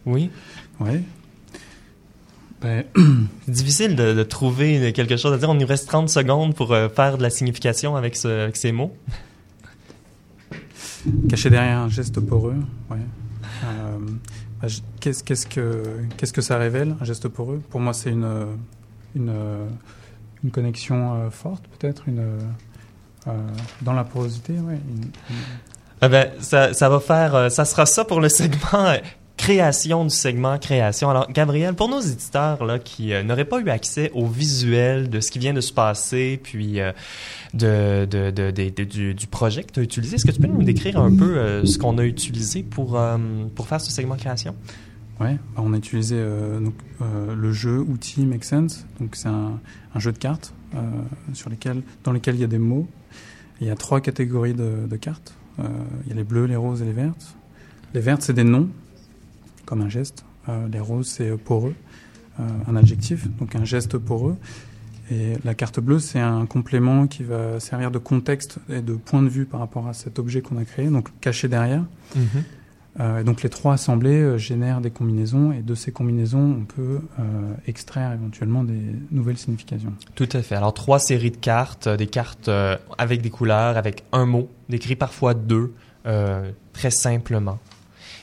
[0.06, 0.30] Oui.
[0.80, 1.04] Oui.
[2.62, 2.86] Ben...
[3.46, 5.50] C'est difficile de, trouver quelque chose à dire.
[5.50, 8.96] On nous reste 30 secondes pour euh, faire de la signification avec, ces mots.
[11.30, 12.56] Caché derrière un geste poreux,
[12.90, 12.98] ouais.
[13.66, 13.98] Euh,
[14.62, 14.68] bah,
[15.02, 15.84] qu'est-ce, qu'est-ce, que,
[16.16, 17.62] qu'est-ce que ça révèle, un geste poreux?
[17.70, 18.48] Pour moi, c'est une,
[19.14, 19.34] une,
[20.44, 22.24] une connexion euh, forte, peut-être, une,
[23.82, 24.80] dans la porosité, ouais.
[26.02, 28.96] Ah ben, ça, ça va faire, ça sera ça pour le segment
[29.38, 31.10] création du segment création.
[31.10, 35.20] Alors, Gabriel, pour nos éditeurs là, qui euh, n'auraient pas eu accès au visuel de
[35.20, 36.92] ce qui vient de se passer, puis euh,
[37.54, 40.64] de, de, de, du, du, projet que tu as utilisé, est-ce que tu peux nous
[40.64, 43.00] décrire un peu euh, ce qu'on a utilisé pour,
[43.56, 44.56] pour faire ce segment création?
[45.20, 48.86] Oui, bah, on a utilisé le jeu outil Make Sense.
[49.00, 49.60] Donc, c'est un,
[49.98, 50.54] jeu de cartes
[51.34, 52.88] sur lesquels, dans lesquels il y a des mots.
[53.62, 55.34] il y a trois catégories de cartes.
[55.60, 57.36] il y a les bleus, les roses et les vertes.
[57.94, 58.70] Les vertes, c'est des noms
[59.74, 60.24] comme un geste.
[60.50, 61.74] Euh, les roses, c'est poreux,
[62.40, 64.36] euh, un adjectif, donc un geste poreux.
[65.10, 69.24] Et la carte bleue, c'est un complément qui va servir de contexte et de point
[69.24, 71.84] de vue par rapport à cet objet qu'on a créé, donc caché derrière.
[72.16, 72.24] Mhm.
[73.00, 77.00] Euh, donc les trois assemblés génèrent des combinaisons et de ces combinaisons, on peut
[77.66, 79.94] extraire éventuellement des nouvelles significations.
[80.14, 80.54] Tout à fait.
[80.54, 82.52] Alors trois séries de cartes, des cartes
[83.00, 87.58] avec des couleurs, avec un mot, décrit parfois deux, très simplement.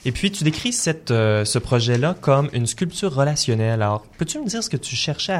[0.04, 0.74] Et puis, tu décris
[1.10, 3.82] euh, ce projet-là comme une sculpture relationnelle.
[3.82, 5.38] Alors, peux-tu me dire ce que tu cherchais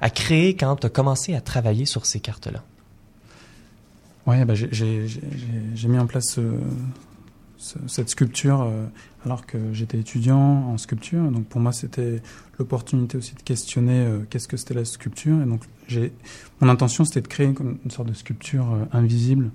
[0.00, 2.62] à, créer quand tu as commencé à travailler sur ces cartes-là?
[4.26, 6.38] Oui, bah, j'ai mis en place
[7.56, 8.86] cette sculpture euh,
[9.24, 11.30] alors que j'étais étudiant en sculpture.
[11.30, 12.20] Donc, pour moi, c'était
[12.58, 15.40] l'opportunité aussi de questionner euh, qu'est-ce que c'était la sculpture.
[15.40, 15.62] Et donc,
[16.60, 19.50] mon intention, c'était de créer une, sorte de sculpture invisible.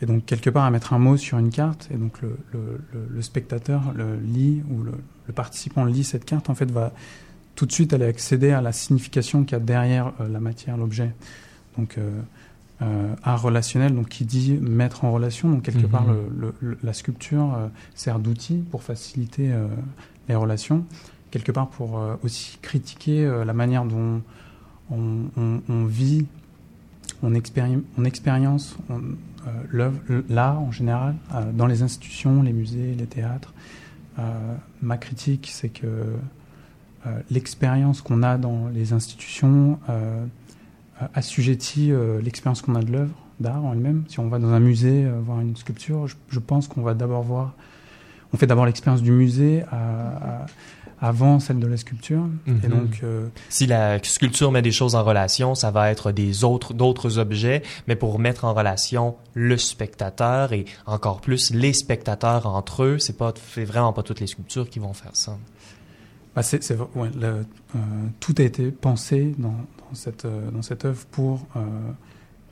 [0.00, 2.80] Et donc, quelque part, à mettre un mot sur une carte, et donc le, le,
[3.10, 4.92] le, spectateur le lit, ou le,
[5.32, 6.92] participant lit cette carte, en fait, va
[7.56, 10.76] tout de suite aller accéder à la signification qu'il y a derrière euh, la matière,
[10.76, 11.12] l'objet.
[11.76, 12.20] Donc, euh,
[12.82, 15.48] euh, art relationnel, donc qui dit mettre en relation.
[15.48, 16.76] Donc, quelque part, mhm.
[16.80, 17.58] la sculpture
[17.96, 19.50] sert d'outil pour faciliter
[20.28, 20.84] les relations.
[21.32, 24.22] Quelque part, pour aussi critiquer la manière dont
[24.92, 26.26] on, on, on vit,
[27.24, 29.00] on, on expérience, on,
[30.28, 33.52] l'art en général, euh, dans les institutions, les musées, les théâtres.
[34.18, 36.16] Euh, ma critique, c'est que
[37.30, 39.78] l'expérience qu'on a dans les institutions
[41.14, 41.90] assujettit
[42.22, 44.04] l'expérience qu'on a de l'œuvre d'art en elle-même.
[44.08, 47.54] Si on va dans un musée voir une sculpture, je, pense qu'on va d'abord voir.
[48.34, 50.44] On fait d'abord l'expérience du musée à,
[51.00, 52.26] avant celle de la sculpture.
[52.46, 52.68] Et mhm.
[52.68, 56.74] donc, euh, si la sculpture met des choses en relation, ça va être des autres
[56.74, 62.82] d'autres objets, mais pour mettre en relation le spectateur et encore plus les spectateurs entre
[62.84, 65.38] eux, c'est pas vraiment pas toutes les sculptures qui vont faire ça.
[66.34, 66.60] Bah c'est,
[66.94, 67.42] ouais, euh,
[68.20, 71.46] tout a été pensé dans, dans cette euh, dans cette œuvre pour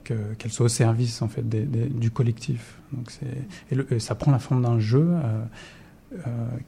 [0.04, 2.78] que, qu'elle soit au service en fait des, du collectif.
[2.92, 5.08] Donc c'est et, et, ça prend la forme d'un jeu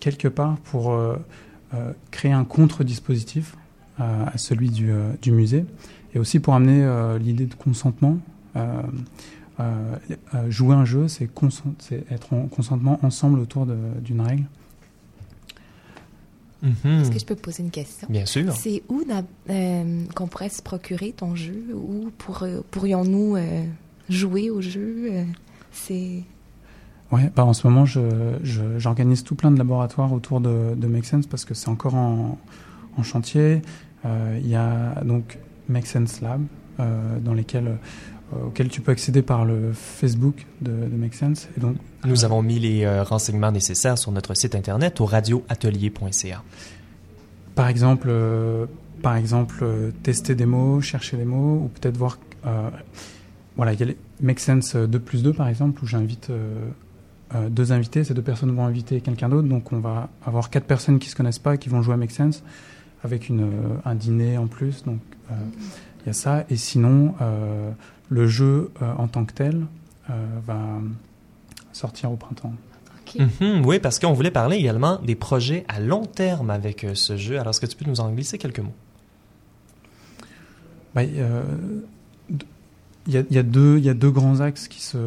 [0.01, 0.93] quelque part pour
[2.11, 3.57] créer un contre-dispositif
[4.01, 5.65] euh, à celui du, euh, du, musée,
[6.15, 6.87] et aussi pour amener
[7.19, 8.19] l'idée de consentement.
[10.49, 11.31] jouer un jeu, c'est
[12.11, 14.45] être en consentement ensemble autour d'une règle.
[16.65, 17.01] Mm-hmm.
[17.03, 18.07] Est-ce que je peux poser une question?
[18.09, 18.53] Bien sûr.
[18.53, 19.05] C'est où
[20.15, 21.65] qu'on pourrait se procurer ton jeu?
[21.75, 23.37] Où pour, pourrions-nous
[24.09, 25.25] jouer au jeu?
[25.73, 26.23] c'est...
[27.11, 31.07] Ouais, bah en ce moment, j'organise je, tout plein de laboratoires autour de, de Make
[31.07, 32.39] Sense parce que c'est encore en,
[32.97, 33.63] en chantier.
[34.05, 36.43] Il y a donc Make Sense Lab,
[36.79, 37.79] dans lesquels
[38.35, 41.49] euh, auquel tu peux accéder par le Facebook de, Make Sense.
[41.57, 46.43] Et donc, Nous avons mis les euh, renseignements nécessaires sur notre site internet au radioatelier.ca.
[47.55, 48.67] Par exemple, euh,
[49.03, 49.65] par exemple
[50.03, 52.19] tester des mots, chercher des mots, ou peut-être voir.
[53.57, 56.31] voilà, il y a les Make Sense 2 plus 2 par exemple, où j'invite
[57.51, 58.05] deux invités.
[58.05, 61.17] Ces deux personnes vont inviter quelqu'un d'autre, donc on va avoir quatre personnes qui se
[61.17, 62.43] connaissent pas qui vont jouer à Make Sense
[63.05, 63.51] avec une,
[63.85, 64.85] un dîner en plus.
[64.85, 66.45] Donc il y a ça.
[66.49, 67.15] Et sinon,
[68.09, 69.67] le jeu euh, en tant que tel
[70.11, 70.59] euh, va
[71.73, 72.53] sortir au printemps.
[73.19, 77.17] Mhm, oui, parce qu'on voulait parler également des projets à long terme avec euh, ce
[77.17, 77.39] jeu.
[77.39, 78.75] Alors, est-ce que tu peux nous en glisser quelques mots?
[80.95, 81.03] Bah,
[83.09, 84.99] il y, a, deux, grands axes qui se,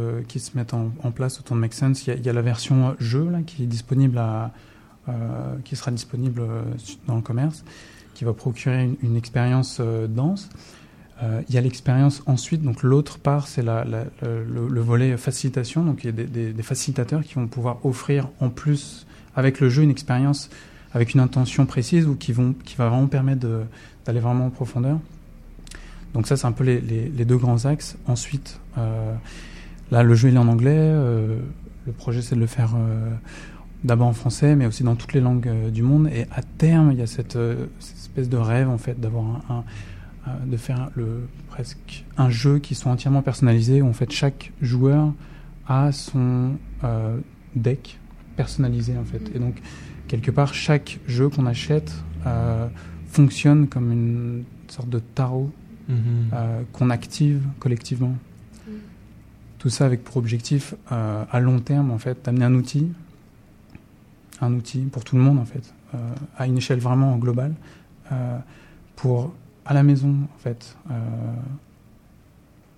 [0.56, 2.08] mettent en, place autour de Make Sense.
[2.08, 3.56] Il y, a la version jeu là, qui,
[5.76, 6.42] sera disponible
[7.08, 7.64] dans le commerce,
[8.16, 10.50] qui va procurer une, expérience dense.
[11.22, 15.86] Euh, il y a l'expérience ensuite, donc l'autre part, c'est le, volet facilitation.
[15.86, 19.84] Donc il y a des, facilitateurs qui vont pouvoir offrir en plus avec le jeu
[19.84, 20.50] une expérience
[20.94, 23.48] avec une intention précise ou qui va vraiment permettre
[24.06, 24.98] d'aller vraiment en profondeur.
[26.13, 27.97] Donc ça, c'est un peu les, deux grands axes.
[28.08, 29.13] Ensuite, euh,
[29.91, 30.76] là, le jeu est en anglais.
[30.76, 31.39] Euh,
[31.86, 32.76] le projet, c'est de le faire
[33.84, 36.08] d'abord en français, mais aussi dans toutes les langues du monde.
[36.13, 37.38] Et à terme, il y a cette,
[37.80, 39.63] espèce de rêve, en fait, d'avoir un
[40.28, 44.52] euh, de faire le, presque un jeu qui soit entièrement personnalisé où en fait chaque
[44.62, 45.12] joueur
[45.67, 47.17] a son euh,
[47.56, 47.97] deck
[48.36, 49.32] personnalisé en fait.
[49.34, 49.56] Et donc
[50.08, 51.91] quelque part chaque jeu qu'on achète
[52.28, 52.67] euh,
[53.08, 55.50] fonctionne comme une sorte de tarot
[55.88, 56.65] mhm.
[56.74, 58.15] qu'on active collectivement.
[59.58, 62.91] Tout ça avec pour objectif à long terme en fait d'amener un outil,
[64.41, 65.74] un outil pour tout le monde en fait,
[66.38, 67.54] à une échelle vraiment globale,
[68.96, 69.34] pour
[69.65, 70.94] à la maison, en fait, euh,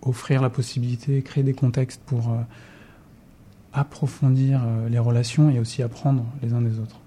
[0.02, 2.38] offrir la possibilité, créer des contextes pour euh,
[3.74, 7.00] approfondir euh, les relations et aussi apprendre les uns des autres.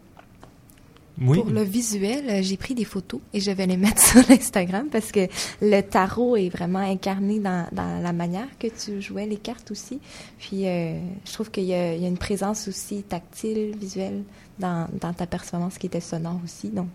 [1.25, 5.13] Pour le visuel, j'ai pris des photos et je vais les mettre sur Instagram parce
[5.13, 5.29] que
[5.63, 10.01] le tarot est vraiment incarné dans, la manière que tu jouais les cartes aussi.
[10.39, 14.23] Puis je trouve qu'il y, a une présence aussi tactile, visuelle
[14.59, 16.69] dans, dans ta performance qui était sonore aussi.
[16.69, 16.89] Donc,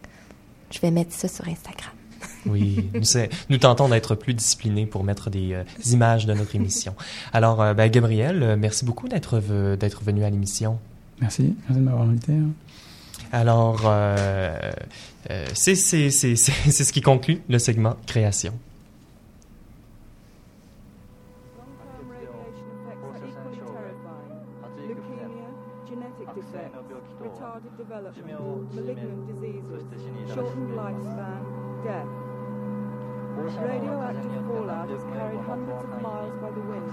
[0.71, 1.93] je vais mettre ça sur Instagram.
[2.47, 3.01] Oui, nous,
[3.49, 6.95] nous tentons d'être plus disciplinés pour mettre des, euh, images de notre émission.
[7.33, 9.39] Alors, euh, ben, Gabriel, euh, merci beaucoup d'être
[9.75, 10.79] d'être venu à l'émission.
[11.19, 12.33] Merci, merci de m'avoir invité.
[12.33, 12.49] Hein.
[13.31, 13.81] Alors,
[15.53, 18.53] c'est ce qui conclut le segment création.
[33.51, 36.87] Radioactive fallout is carried hundreds of miles by the wind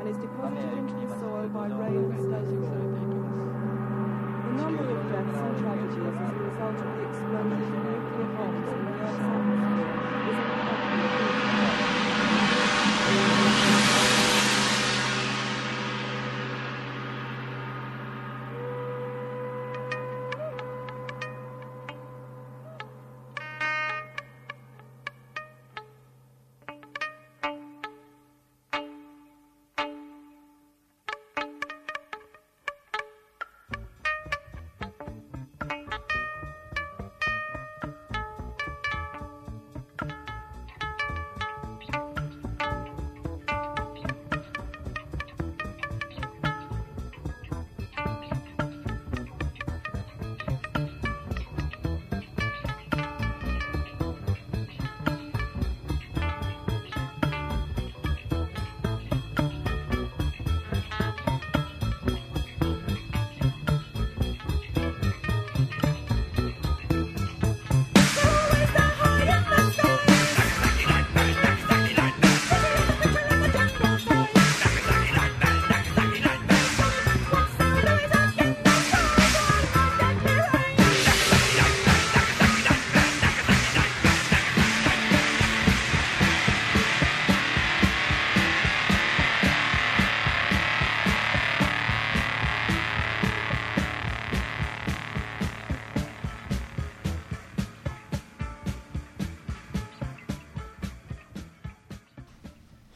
[0.00, 3.29] and is deposited the soil by.
[4.50, 8.74] The number of deaths and tragedies as a result of the explosion of nuclear bombs
[8.74, 9.94] in the Earth's atmosphere
[10.26, 10.40] is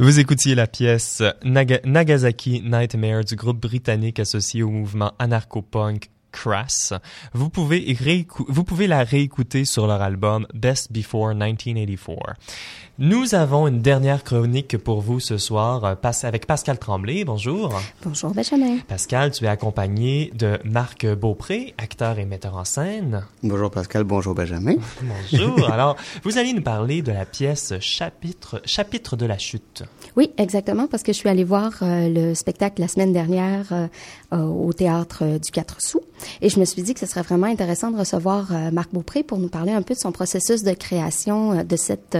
[0.04, 6.92] Vous écoutiez la pièce Nagasaki Nightmare du groupe britannique associé au mouvement anarcho-punk Crass.
[7.32, 7.96] Vous pouvez,
[8.48, 12.34] vous pouvez la réécouter sur leur album Best Before 1984.
[13.00, 17.24] Nous avons une dernière chronique pour vous ce soir euh, avec Pascal Tremblay.
[17.24, 17.72] Bonjour.
[18.04, 18.78] Bonjour Benjamin.
[18.86, 23.24] Pascal, tu es accompagné de Marc Beaupré, acteur et metteur en scène.
[23.42, 24.76] Bonjour Pascal, bonjour Benjamin.
[25.32, 25.68] bonjour.
[25.72, 29.82] Alors, vous allez nous parler de la pièce Chapitre, Chapitre de la chute.
[30.16, 34.38] Oui, exactement, parce que je suis allée voir euh, le spectacle la semaine dernière euh,
[34.38, 36.02] au théâtre du Quatre Sous.
[36.40, 39.38] Et je me suis dit que ce serait vraiment intéressant de recevoir Marc Beaupré pour
[39.38, 42.16] nous parler un peu de son processus de création de cette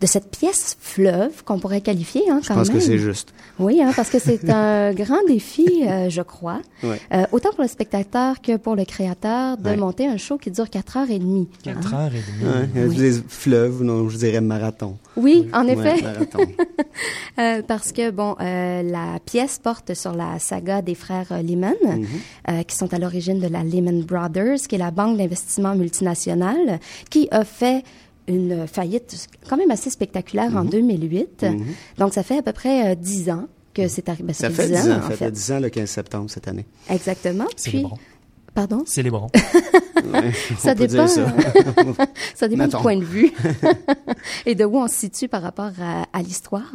[0.00, 2.64] de cette pièce fleuve qu'on pourrait qualifier hein, quand même.
[2.64, 3.34] Je pense que c'est juste.
[3.58, 7.68] Oui, hein, parce que c'est un grand défi, euh, je crois, euh, autant pour le
[7.68, 11.48] spectateur que pour le créateur de monter un show qui dure quatre heures et demie.
[11.62, 12.88] Quatre heures et demie.
[12.88, 12.96] Oui.
[12.96, 14.96] Des fleuves, non, je dirais marathon.
[15.16, 16.02] Oui, en effet.
[17.38, 22.64] euh, parce que bon, euh, la pièce porte sur la saga des frères Lehman, mm-hmm.
[22.64, 26.80] qui sont à l'origine de la Lehman Brothers, qui est la banque d'investissement multinationale,
[27.10, 27.84] qui a fait
[28.30, 31.42] une faillite quand même assez spectaculaire en 2008.
[31.42, 31.58] Mhm.
[31.58, 31.64] Mhm.
[31.98, 34.28] Donc, ça fait à peu près euh, dix ans que c'est arrivé.
[34.28, 35.30] Ben, ça, fait dix ans, en fait.
[35.30, 36.66] dix ans le 15 septembre cette année.
[36.88, 37.46] Exactement.
[37.62, 37.84] Puis,
[38.54, 38.82] Pardon?
[38.86, 39.28] Célébrons.
[40.58, 41.06] ça dépend.
[41.06, 41.26] Ça,
[42.34, 43.32] ça dépend du point de vue
[44.46, 45.70] et de où on se situe par rapport
[46.12, 46.72] à, l'histoire.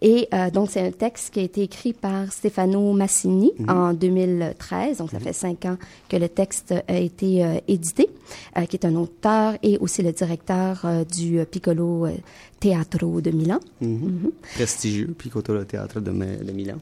[0.00, 3.70] Et euh, donc, c'est un texte qui a été écrit par Stefano Massini mhm.
[3.70, 4.98] en 2013.
[4.98, 5.76] Donc, ça fait cinq ans
[6.08, 8.08] que le texte a été euh, édité,
[8.56, 12.06] euh, qui est un auteur et aussi le directeur du Piccolo
[12.62, 13.58] Teatro de Milan.
[13.80, 13.90] Mhm.
[13.90, 14.30] Mhm.
[14.54, 16.76] Prestigieux, Piccolo Teatro de, de Milan.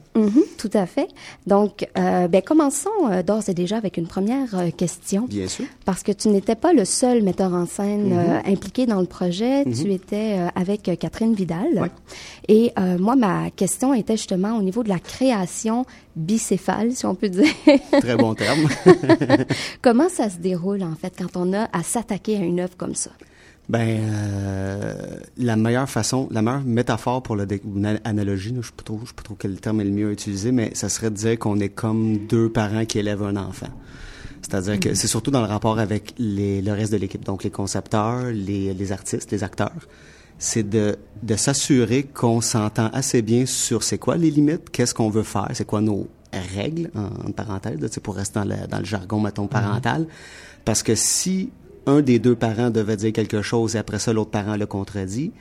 [0.58, 1.08] tout à fait.
[1.46, 2.90] Donc, ben, commençons
[3.26, 5.26] d'ores et déjà avec une première question.
[5.26, 5.64] Bien sûr.
[5.84, 8.52] Parce que tu n'étais pas le seul metteur en scène euh, mhm.
[8.52, 9.64] impliqué dans le projet.
[9.64, 9.90] Tu mhm.
[9.90, 11.90] étais euh, avec euh, Catherine Vidal.
[12.48, 17.28] Et moi, ma question était justement au niveau de la création bicéphale, si on peut
[17.28, 17.52] dire.
[18.00, 18.66] Très bon terme.
[19.82, 22.96] Comment ça se déroule, en fait, quand on a à s'attaquer à une œuvre comme
[22.96, 23.10] ça?
[23.70, 24.00] Ben,
[25.36, 28.98] la meilleure façon, la meilleure métaphore pour le une analogie, je ne sais pas trop,
[29.04, 31.14] je sais pas trop quel terme est le mieux à utiliser, mais ça serait de
[31.14, 33.68] dire qu'on est comme deux parents qui élèvent un enfant.
[34.42, 37.50] C'est-à-dire que c'est surtout dans le rapport avec les, le reste de l'équipe, donc les
[37.52, 39.86] concepteurs, les, les artistes, les acteurs.
[40.36, 45.10] C'est de, de s'assurer qu'on s'entend assez bien sur c'est quoi les limites, qu'est-ce qu'on
[45.10, 49.20] veut faire, c'est quoi nos règles, en, parenthèse, pour rester dans le, dans le jargon,
[49.20, 50.08] mettons, parental.
[50.64, 51.50] Parce que si
[51.86, 55.32] un des deux parents devait dire quelque chose et après ça, l'autre parent le contredit,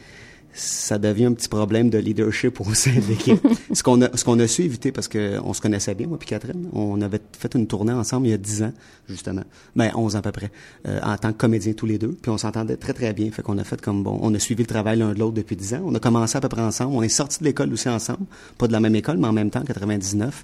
[0.53, 3.39] ça devient un petit problème de leadership au sein de l'équipe.
[3.73, 6.17] ce qu'on a, ce qu'on a su éviter parce que on se connaissait bien, moi
[6.17, 6.69] puis Catherine.
[6.73, 8.73] On avait fait une tournée ensemble il y a 10 ans,
[9.07, 9.43] justement.
[9.75, 10.51] Ben, 11 ans à peu près,
[10.87, 12.15] euh, en tant que comédiens tous les deux.
[12.21, 13.29] Puis on s'entendait très, très bien.
[13.31, 15.55] Fait qu'on a fait comme bon, on a suivi le travail l'un de l'autre depuis
[15.55, 15.81] 10 ans.
[15.85, 16.95] On a commencé à peu près ensemble.
[16.95, 18.25] On est sortis de l'école aussi ensemble.
[18.57, 20.43] Pas de la même école, mais en même temps, 99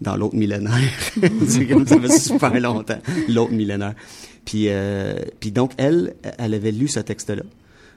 [0.00, 0.72] dans l'autre millénaire.
[1.46, 3.94] c'est comme ça fait super longtemps, l'autre millénaire.
[4.44, 7.42] Puis, euh, puis donc, elle, elle avait lu ce texte-là.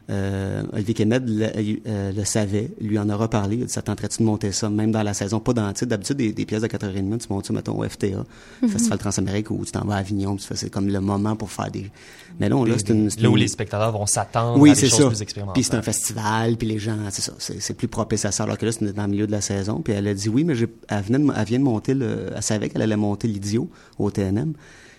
[0.09, 1.47] Euh, Olivier Kenneth le,
[1.87, 3.55] euh, le, savait, lui en aura parlé.
[3.55, 6.33] Il dit, ça tenterait-tu de monter ça, même dans la saison, pas dans, d'habitude, des,
[6.33, 8.67] des, pièces de 4h30, tu montes ça, mettons, au FTA, mm-hmm.
[8.67, 11.89] Festival Transamérique, ou tu t'en vas à Avignon, c'est comme le moment pour faire des...
[12.37, 14.99] Mais là, là, c'est une, Là où les spectateurs vont s'attendre oui, à des choses
[14.99, 15.07] ça.
[15.07, 15.53] plus expérimentales.
[15.53, 18.57] Puis c'est un festival, puis les gens, c'est ça, c'est plus propice à ça, alors
[18.57, 19.81] que là, c'est dans le milieu de la saison.
[19.81, 20.55] Puis elle a dit oui, mais
[20.89, 22.31] elle, venait de, elle vient de monter le...
[22.35, 23.69] Elle savait qu'elle allait monter l'idiot
[23.99, 24.53] au TNM.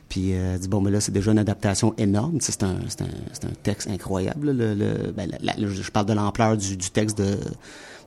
[0.08, 2.38] Puis euh, dit bon, mais là, c'est déjà une adaptation énorme.
[2.40, 4.52] C'est un, un, un, texte incroyable.
[4.52, 7.38] Le, le, ben, je parle de l'ampleur du, du, texte de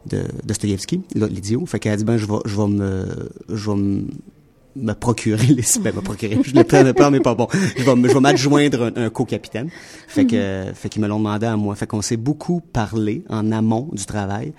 [0.07, 1.65] de Dostoevsky, l'idiot.
[1.65, 3.77] Fait qu'elle a dit ben je vais je vais me je vais
[4.75, 8.07] me, procurer les ben, me procurer je le prenais pas mais pas bon je vais
[8.09, 9.69] je vais m'adjoindre un, co-capitaine
[10.07, 10.35] fait que
[10.69, 10.73] mm-hmm.
[10.75, 14.05] fait qu'ils me l'ont demandé à moi fait qu'on s'est beaucoup parlé en amont du
[14.05, 14.53] travail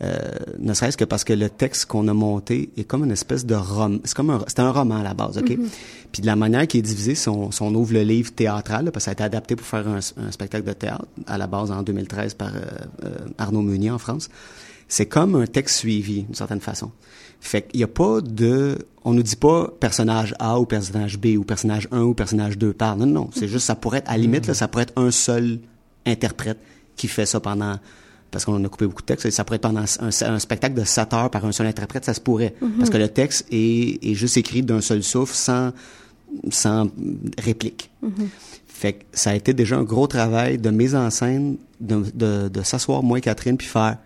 [0.00, 0.16] euh,
[0.58, 3.56] ne serait-ce que parce que le texte qu'on a monté est comme une espèce de
[3.56, 3.98] roman.
[4.04, 5.50] C'est comme un, c'est un roman à la base, ok?
[5.50, 5.68] Mm-hmm.
[6.12, 9.00] Puis de la manière qui est divisé, si on, ouvre le livre théâtral, parce que
[9.02, 12.34] ça a été adapté pour faire un, spectacle de théâtre à la base en 2013
[12.34, 12.60] par euh,
[13.04, 14.28] euh, Arnaud Meunier en France.
[14.86, 16.92] C'est comme un texte suivi d'une certaine façon.
[17.40, 21.36] Fait qu'il n'y a pas de, on nous dit pas personnage A ou personnage B
[21.36, 23.00] ou personnage 1 ou personnage 2 parle.
[23.00, 23.48] Non, non, c'est mm-hmm.
[23.48, 25.58] juste ça pourrait être à la limite là, ça pourrait être un seul
[26.06, 26.58] interprète
[26.96, 27.78] qui fait ça pendant
[28.30, 31.14] parce qu'on a coupé beaucoup de textes, ça pourrait être pendant un, spectacle de 7
[31.14, 32.54] heures par un seul interprète, ça se pourrait.
[32.60, 32.72] Mhm.
[32.78, 35.72] Parce que le texte est, est juste écrit d'un seul souffle, sans,
[36.50, 36.90] sans
[37.38, 37.90] réplique.
[38.02, 38.28] Mhm.
[38.66, 42.48] Fait que ça a été déjà un gros travail de mise en scène, de, de,
[42.48, 43.98] de s'asseoir, moi et Catherine, puis faire,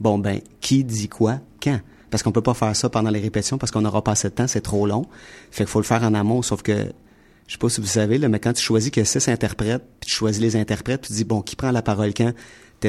[0.00, 1.80] bon ben, qui dit quoi, quand?
[2.10, 4.34] Parce qu'on peut pas faire ça pendant les répétitions parce qu'on n'aura pas assez de
[4.34, 5.04] temps, c'est trop long.
[5.50, 6.92] Fait qu'il faut le faire en amont, sauf que
[7.46, 10.08] je sais pas si vous savez, là, mais quand tu choisis que six interprètes, puis
[10.08, 12.32] tu choisis les interprètes, puis tu dis, bon, qui prend la parole quand?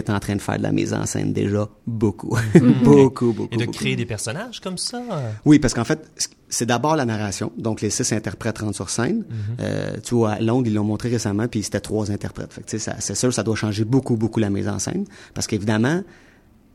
[0.02, 2.38] T'es en train de faire de la mise en scène déjà beaucoup.
[2.84, 3.54] beaucoup, beaucoup.
[3.54, 5.02] Et de créer des personnages comme ça?
[5.46, 6.10] Oui, parce qu'en fait,
[6.50, 7.52] c'est d'abord la narration.
[7.58, 9.22] Donc, les six interprètes rentrent sur scène.
[9.22, 9.62] Mm-hmm.
[9.62, 12.54] euh, tu vois, à Londres, ils l'ont montré récemment, puis c'était trois interprètes.
[12.54, 15.06] Fait que, c'est sûr, ça doit changer beaucoup, beaucoup la mise en scène.
[15.34, 16.02] Parce qu'évidemment,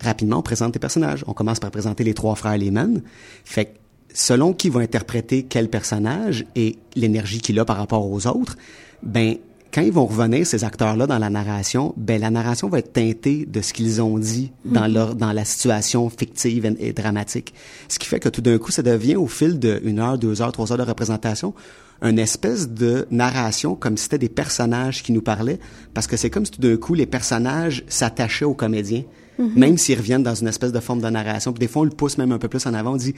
[0.00, 1.24] rapidement, on présente les personnages.
[1.26, 3.02] On commence par présenter les trois frères Lehman.
[3.44, 3.70] Fait que,
[4.12, 8.56] selon qui va interpréter quel personnage et l'énergie qu'il a par rapport aux autres,
[9.02, 9.36] ben
[9.72, 13.46] quand ils vont revenir ces acteurs-là dans la narration, ben la narration va être teintée
[13.46, 14.94] de ce qu'ils ont dit dans mhm.
[14.94, 17.54] leur dans la situation fictive et, dramatique.
[17.88, 20.42] Ce qui fait que tout d'un coup, ça devient au fil de une heure, deux
[20.42, 21.54] heures, trois heures de représentation,
[22.02, 25.60] une espèce de narration comme si c'était des personnages qui nous parlaient,
[25.94, 29.04] parce que c'est comme si tout d'un coup les personnages s'attachaient aux comédiens.
[29.41, 29.53] Mhm.
[29.57, 31.53] même s'ils reviennent dans une espèce de forme de narration.
[31.53, 32.93] Puis des fois, on le pousse même un peu plus en avant.
[32.93, 33.14] On dit,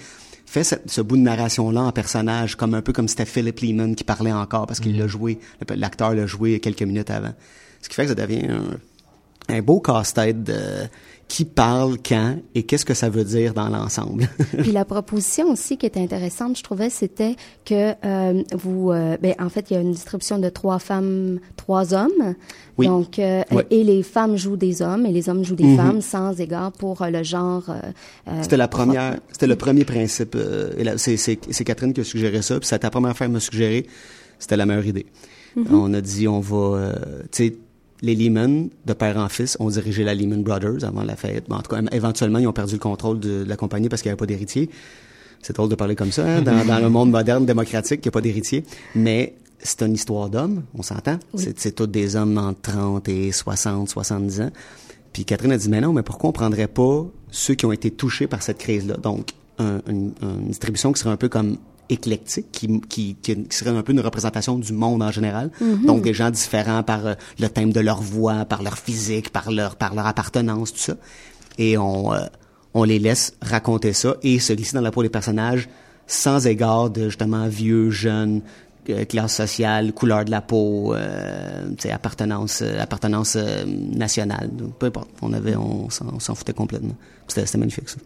[0.46, 4.04] fais ce, bout de narration-là en personnage, comme un peu comme c'était Philip Lehman qui
[4.04, 5.10] parlait encore parce qu'il l'a mhm.
[5.10, 5.38] joué,
[5.74, 7.32] l'acteur l'a joué quelques minutes avant.
[7.82, 10.54] Ce qui fait que ça devient un, un beau casse-tête de
[11.32, 14.28] qui parle quand et qu'est-ce que ça veut dire dans l'ensemble.
[14.58, 19.34] Puis la proposition aussi qui était intéressante, je trouvais, c'était que euh, vous, euh, ben,
[19.38, 22.34] en fait, il y a une distribution de trois femmes, trois hommes.
[22.76, 22.86] Oui.
[22.86, 25.76] Donc, euh, et les femmes jouent des hommes et les hommes jouent des mhm.
[25.78, 27.64] femmes sans égard pour le genre.
[28.42, 30.36] c'était la première, c'était le premier principe.
[30.98, 33.86] c'est Catherine qui a suggéré ça, puis c'était la première femme à me suggérer.
[34.38, 35.06] C'était la meilleure idée.
[35.56, 35.66] Mhm.
[35.72, 36.92] On a dit, on va,
[37.30, 37.56] tu sais
[38.02, 41.44] les Lehman, de père en fils, ont dirigé la Lehman Brothers avant la faillite.
[41.50, 44.12] en tout cas, éventuellement, ils ont perdu le contrôle de, la compagnie parce qu'il n'y
[44.12, 44.68] avait pas d'héritier.
[45.40, 48.12] C'est drôle de parler comme ça, hein, dans, le monde moderne démocratique, il n'y a
[48.12, 48.64] pas d'héritier.
[48.94, 51.18] Mais c'est une histoire d'hommes, on s'entend.
[51.36, 54.50] C'est tous des hommes entre 30 et 60, 70 ans.
[55.12, 57.90] Puis Catherine a dit, mais non, mais pourquoi on prendrait pas ceux qui ont été
[57.90, 58.96] touchés par cette crise-là?
[58.96, 61.58] Donc, une, une, distribution qui serait un peu comme
[61.92, 65.50] éclectique, qui, qui, qui, serait un peu une représentation du monde en général.
[65.60, 65.86] Mm-hmm.
[65.86, 69.50] Donc des gens différents par euh, le thème de leur voix, par leur physique, par
[69.50, 70.94] leur par leur appartenance, tout ça.
[71.58, 72.20] Et on euh,
[72.74, 75.68] on les laisse raconter ça et se glisser dans la peau des personnages
[76.06, 78.40] sans égard de justement vieux, jeunes,
[78.88, 80.94] euh, classe sociale, couleur de la peau,
[81.90, 84.50] appartenance, appartenance nationale.
[84.78, 85.10] peu importe.
[85.20, 86.96] On avait, on s'en foutait complètement.
[87.28, 87.98] C'était magnifique ça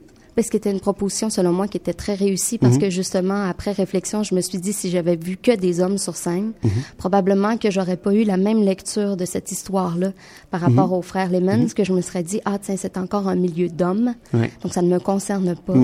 [0.43, 2.83] ce qui était une proposition, selon moi, qui était très réussie parce mhm.
[2.83, 6.17] que justement, après réflexion, je me suis dit, si j'avais vu que des hommes sur
[6.17, 6.71] scène, mhm.
[6.99, 10.13] probablement que j'aurais pas eu la même lecture de cette histoire-là
[10.51, 10.95] par rapport mhm.
[10.95, 14.15] aux frères Lemons, que je me serais dit, ah, tiens, c'est encore un milieu d'hommes.
[14.63, 15.75] Donc, ça ne me concerne pas.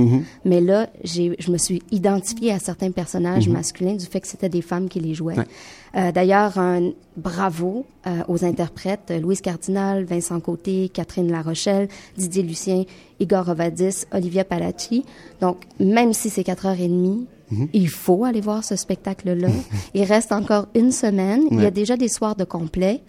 [0.45, 4.63] Mais là, je me suis identifiée à certains personnages masculins du fait que c'était des
[4.63, 5.37] femmes qui les jouaient.
[5.97, 12.43] Euh, d'ailleurs, un bravo euh, aux interprètes euh, Louise Cardinal, Vincent Côté, Catherine Larochelle, Didier
[12.43, 12.85] Lucien,
[13.21, 15.05] Igor Rovadis, Olivia Palacci.
[15.41, 17.69] Donc, même si c'est quatre heures et demie, mhm.
[17.75, 19.49] il faut aller voir ce spectacle-là.
[19.95, 21.43] il reste encore une semaine.
[21.51, 23.03] Il y a déjà des soirs de complet.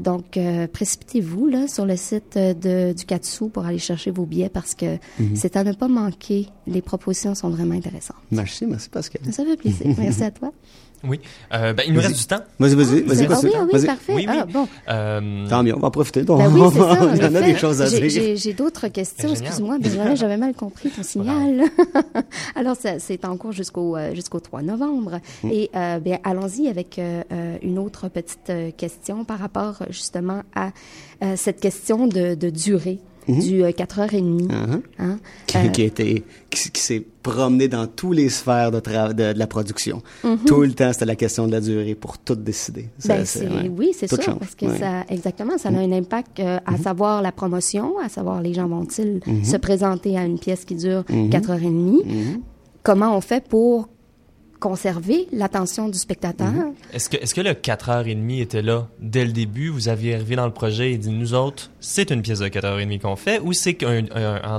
[0.00, 0.38] donc,
[0.72, 4.98] précipitez-vous là sur le site de, du Katsu pour aller chercher vos billets parce que
[5.18, 5.36] mhm.
[5.36, 6.48] c'est à ne pas manquer.
[6.66, 8.16] Les propositions sont vraiment intéressantes.
[8.30, 9.22] Merci, merci Pascal.
[9.32, 9.86] Ça fait plaisir.
[9.98, 10.52] merci à toi.
[11.04, 11.20] Oui.
[11.52, 12.40] Euh, ben, il nous reste du temps.
[12.58, 13.26] Vas-y, vas-y, vas-y.
[13.26, 14.12] Ah, oui, oui, parfait.
[14.14, 14.36] Oui, oui.
[14.38, 14.68] Ah, bon.
[14.88, 15.48] Euh...
[15.48, 16.22] Tant mieux, on va en profiter.
[16.22, 17.10] Donc, ben oui, c'est ça.
[17.14, 18.36] Il y en a des choses à dire.
[18.36, 21.64] J'ai d'autres questions, excuse-moi, mais j'avais mal compris ton signal.
[22.54, 25.20] Alors, c'est en cours jusqu'au euh, jusqu'au 3 novembre.
[25.42, 25.50] Mm.
[25.50, 27.22] Et euh, bien, allons-y avec euh,
[27.62, 30.70] une autre petite question par rapport justement à
[31.36, 32.98] cette question de, de durée.
[33.32, 33.40] Mhm.
[33.40, 34.48] du 4h30.
[34.48, 34.82] Uh-huh.
[34.98, 35.18] hein?
[35.46, 38.80] qui, euh, qui, était, qui, s'est promené dans tous les sphères de,
[39.12, 40.02] de, la production.
[40.24, 40.38] Mhm.
[40.46, 42.88] Tout le temps, c'était la question de la durée pour tout décider.
[43.06, 43.24] Ben,
[43.76, 47.32] Oui, c'est sûr, parce que ça, exactement, ça a un impact euh, à savoir la
[47.32, 52.40] promotion, à savoir les gens vont-ils se présenter à une pièce qui dure 4h30.
[52.82, 53.88] Comment on fait pour
[54.60, 56.52] conserver l'attention du spectateur.
[56.52, 56.74] Mhm.
[56.92, 59.70] Est-ce que, est-ce que le 4h30 était là dès le début?
[59.70, 63.00] Vous aviez arrivé dans le projet et dit, nous autres, c'est une pièce de 4h30
[63.00, 64.02] qu'on fait, ou c'est qu'un,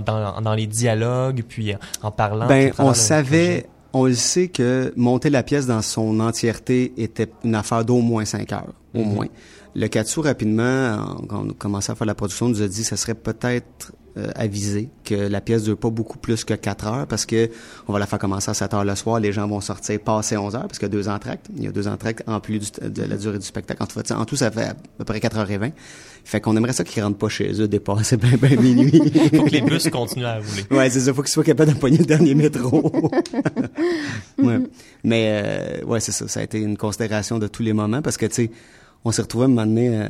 [0.02, 2.48] dans, dans, les dialogues, puis en parlant?
[2.48, 7.56] Ben, on savait, on le sait que monter la pièce dans son entièreté était une
[7.56, 9.14] affaire d'au moins 5 heures, au mhm.
[9.14, 9.28] moins.
[9.74, 12.88] Le Katsu, rapidement, quand on a commencé à faire la production, nous a dit que
[12.88, 17.08] ça serait peut-être euh, aviser que la pièce dure pas beaucoup plus que 4 heures
[17.08, 17.50] parce que
[17.88, 20.36] on va la faire commencer à 7 heures le soir, les gens vont sortir passer
[20.36, 21.48] 11 heures parce qu'il y a deux entractes.
[21.56, 23.82] Il y a deux entractes en plus de la durée du spectacle.
[23.82, 25.72] En tout, en tout, ça fait à peu près 4 h 20
[26.26, 28.92] Fait qu'on aimerait ça qu'ils rentrent pas chez eux dépasser bien ben minuit.
[29.36, 30.66] faut que les bus continuent à rouler.
[30.72, 31.14] Ouais, c'est ça.
[31.14, 32.92] Faut qu'ils soient capables de pogner le dernier métro.
[34.38, 34.60] ouais.
[35.06, 36.28] Mais euh, ouais, c'est ça.
[36.28, 38.52] Ça a été une considération de tous les moments parce que tu sais,
[39.06, 39.98] on s'est retrouvé à un moment donné.
[39.98, 40.10] Euh,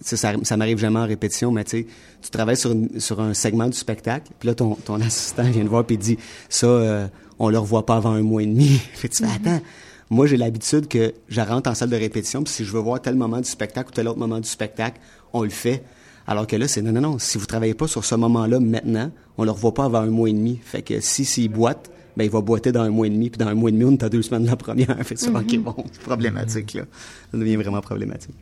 [0.00, 1.86] ça, ça m'arrive jamais en répétition, mais tu
[2.22, 5.68] tu travailles sur, sur un segment du spectacle, puis là, ton, ton assistant vient te
[5.68, 6.18] voir puis dit,
[6.48, 7.06] ça, euh,
[7.38, 8.78] on le revoit pas avant un mois et demi.
[8.94, 9.48] fait tu fais, mm-hmm.
[9.48, 9.62] attends,
[10.10, 13.00] moi, j'ai l'habitude que je rentre en salle de répétition, puis si je veux voir
[13.00, 15.00] tel moment du spectacle ou tel autre moment du spectacle,
[15.32, 15.82] on le fait.
[16.28, 17.18] Alors que là, c'est non, non, non.
[17.18, 20.28] Si vous travaillez pas sur ce moment-là maintenant, on le revoit pas avant un mois
[20.28, 20.58] et demi.
[20.62, 23.38] Fait que si s'il boite, ben il va boiter dans un mois et demi, puis
[23.38, 24.96] dans un mois et demi, on est à deux semaines de la première.
[25.04, 26.82] Fait que mm bon, c'est problématique, là.
[27.30, 28.34] Ça devient vraiment problématique.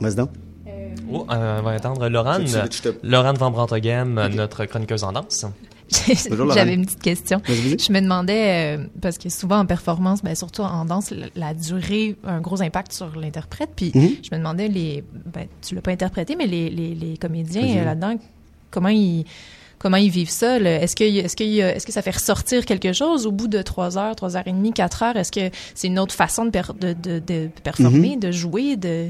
[0.00, 0.30] Vas-y donc.
[1.10, 2.38] Oh, euh, on va attendre Laurent.
[3.02, 5.46] Laurent Van Brantoghem, notre chroniqueuse en danse.
[6.54, 7.40] J'avais une petite question.
[7.46, 12.16] Je me demandais, euh, parce que souvent en performance, ben, surtout en danse, la, durée
[12.24, 13.70] a un gros impact sur l'interprète.
[13.74, 14.10] Puis mhm.
[14.22, 17.84] je me demandais, les, ben, tu l'as pas interprété, mais les, les, les comédiens euh,
[17.84, 18.16] là-dedans,
[18.70, 19.24] comment ils
[19.78, 20.58] comment ils vivent ça.
[20.58, 23.96] Est-ce que, est-ce que, est-ce que ça fait ressortir quelque chose au bout de trois
[23.98, 25.16] heures, trois heures et demie, quatre heures?
[25.16, 28.20] Est-ce que c'est une autre façon de, de, de, performer, mhm.
[28.20, 29.08] de jouer, de...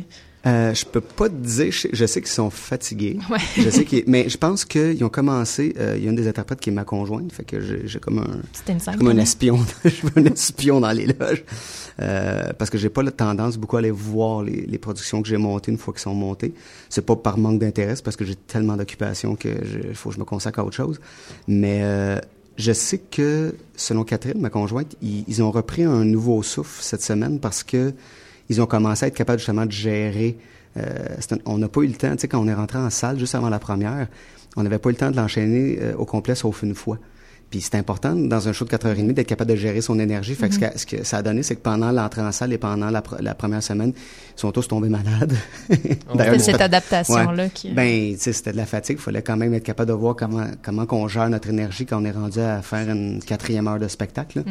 [0.48, 1.70] Euh, je peux pas te dire.
[1.70, 3.18] Je, sais qu'ils sont fatigués.
[3.30, 3.38] Ouais.
[3.56, 5.74] je sais qu'ils, mais je pense qu'ils ont commencé.
[5.78, 8.18] Euh, il y a une des interprètes qui est ma conjointe, fait que j'ai comme
[8.18, 9.58] un, comme un espion.
[9.84, 11.44] je suis un espion dans les loges
[12.00, 15.28] euh, parce que j'ai pas la tendance beaucoup à aller voir les, les productions que
[15.28, 16.54] j'ai montées une fois qu'elles sont montées.
[16.88, 20.20] C'est pas par manque d'intérêt, parce que j'ai tellement d'occupations que il faut que je
[20.20, 21.00] me consacre à autre chose.
[21.46, 22.18] Mais euh,
[22.56, 27.02] je sais que, selon Catherine, ma conjointe, ils, ils ont repris un nouveau souffle cette
[27.02, 27.92] semaine parce que
[28.48, 30.38] ils ont commencé à être capables justement de gérer.
[30.76, 33.18] Euh, on n'a pas eu le temps, tu sais, quand on est rentré en salle
[33.18, 34.06] juste avant la première,
[34.56, 36.98] on n'avait pas eu le temps de l'enchaîner euh, au complet sauf une fois.
[37.50, 40.34] Puis c'est important dans un show de 4h30 d'être capable de gérer son énergie.
[40.34, 42.90] Fait que ce, que ça a donné, c'est que pendant l'entrée en salle et pendant
[42.90, 45.32] la, première semaine, ils sont tous tombés malades.
[45.70, 47.70] C'était cette adaptation-là qui...
[47.70, 48.98] Ben, tu sais, c'était de la fatigue.
[48.98, 52.02] Il fallait quand même être capable de voir comment comment qu'on gère notre énergie quand
[52.02, 54.40] on est rendu à faire une quatrième heure de spectacle.
[54.40, 54.44] Mm.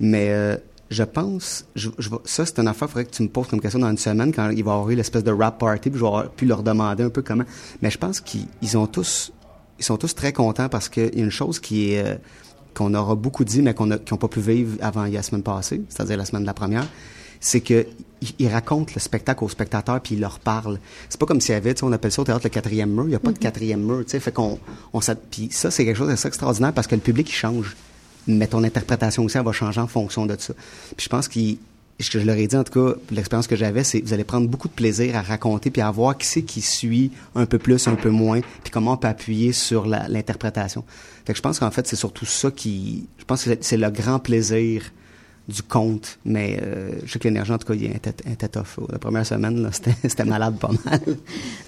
[0.00, 0.56] Mais euh,
[0.90, 1.88] je pense, je,
[2.24, 4.32] ça c'est une affaire, il faudrait que tu me poses comme question dans une semaine
[4.32, 6.62] quand il va y avoir eu l'espèce de rap party, puis je vais pu leur
[6.62, 7.44] demander un peu comment.
[7.82, 9.32] Mais je pense qu'ils ont tous,
[9.78, 12.16] ils sont tous très contents parce qu'il y a une chose qui est euh,
[12.74, 16.16] qu'on aura beaucoup dit, mais qu'on n'a pas pu vivre avant la semaine passée, c'est-à-dire
[16.16, 16.86] la semaine de la première,
[17.40, 17.86] c'est que
[18.38, 20.78] ils racontent le spectacle aux spectateurs puis ils leur parlent.
[21.10, 23.04] C'est pas comme s'il y avait, on appelle ça au théâtre le quatrième mur.
[23.04, 23.40] Il n'y a pas de mm-hmm.
[23.40, 24.20] quatrième mur, tu sais.
[24.20, 24.58] Fait qu'on,
[24.94, 27.76] on, puis ça c'est quelque chose d'assez extraordinaire parce que le public il change
[28.26, 30.54] mais ton interprétation aussi, elle va changer en fonction de ça.
[30.96, 31.40] Puis je pense que
[32.00, 34.24] ce que je leur ai dit, en tout cas, l'expérience que j'avais, c'est vous allez
[34.24, 37.58] prendre beaucoup de plaisir à raconter puis à voir qui c'est qui suit un peu
[37.58, 40.84] plus, un peu moins, puis comment on peut appuyer sur l'interprétation.
[41.24, 43.06] Fait que je pense qu'en fait, c'est surtout ça qui...
[43.18, 44.92] Je pense que c'est le grand plaisir
[45.46, 48.78] du compte, mais euh, je sais que l'énergie, en tout cas, il était, était tough.
[48.90, 49.68] La première semaine,
[50.02, 51.00] c'était malade pas mal.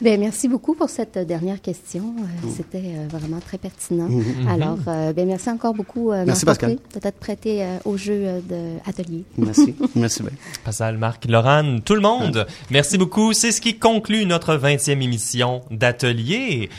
[0.01, 2.15] bien, merci beaucoup pour cette dernière question.
[2.19, 2.51] Euh, mm.
[2.57, 4.09] C'était euh, vraiment très pertinent.
[4.09, 4.45] Mm-hmm.
[4.45, 4.49] Mm-hmm.
[4.49, 6.79] Alors, bien, merci encore beaucoup, merci, Pascal.
[6.93, 9.25] Peut-être prêté au jeu d'atelier.
[9.37, 9.75] Merci.
[9.95, 10.33] merci bien.
[10.65, 13.33] Pascal, Marc, Laurent, tout le monde, merci beaucoup.
[13.35, 16.71] C'est ce qui conclut notre 20e émission d'atelier.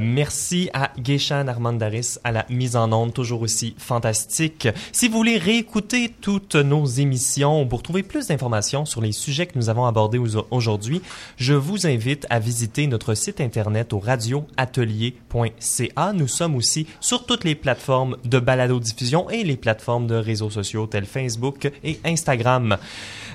[0.00, 4.68] merci à Geishan Armandaris à la mise en onde, toujours aussi fantastique.
[4.92, 7.66] Si vous voulez réécouter tout nos émissions.
[7.66, 10.20] Pour trouver plus d'informations sur les sujets que nous avons abordés
[10.50, 11.02] aujourd'hui,
[11.36, 16.12] je vous invite à visiter notre site internet au radioatelier.ca.
[16.12, 20.86] Nous sommes aussi sur toutes les plateformes de balado-diffusion et les plateformes de réseaux sociaux
[20.86, 22.76] tels Facebook et Instagram.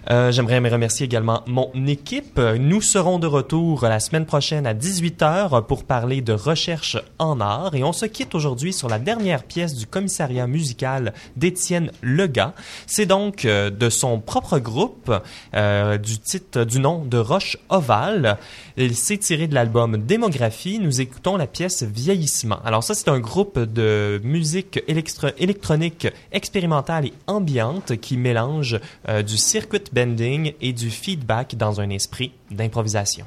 [0.09, 2.39] Euh, J'aimerais remercier également mon équipe.
[2.39, 7.75] Nous serons de retour la semaine prochaine à 18h pour parler de recherche en art
[7.75, 12.53] et on se quitte aujourd'hui sur la dernière pièce du commissariat musical d'Étienne Lega.
[12.87, 15.11] C'est donc euh, de son propre groupe
[15.53, 18.37] euh, du titre du nom de Roche Ovale.
[18.77, 20.79] Il s'est tiré de l'album Démographie.
[20.79, 22.59] Nous écoutons la pièce Vieillissement.
[22.65, 28.79] Alors ça, c'est un groupe de musique électronique expérimentale et ambiante qui mélange
[29.09, 33.25] euh, du circuit bending et du feedback dans un esprit d'improvisation.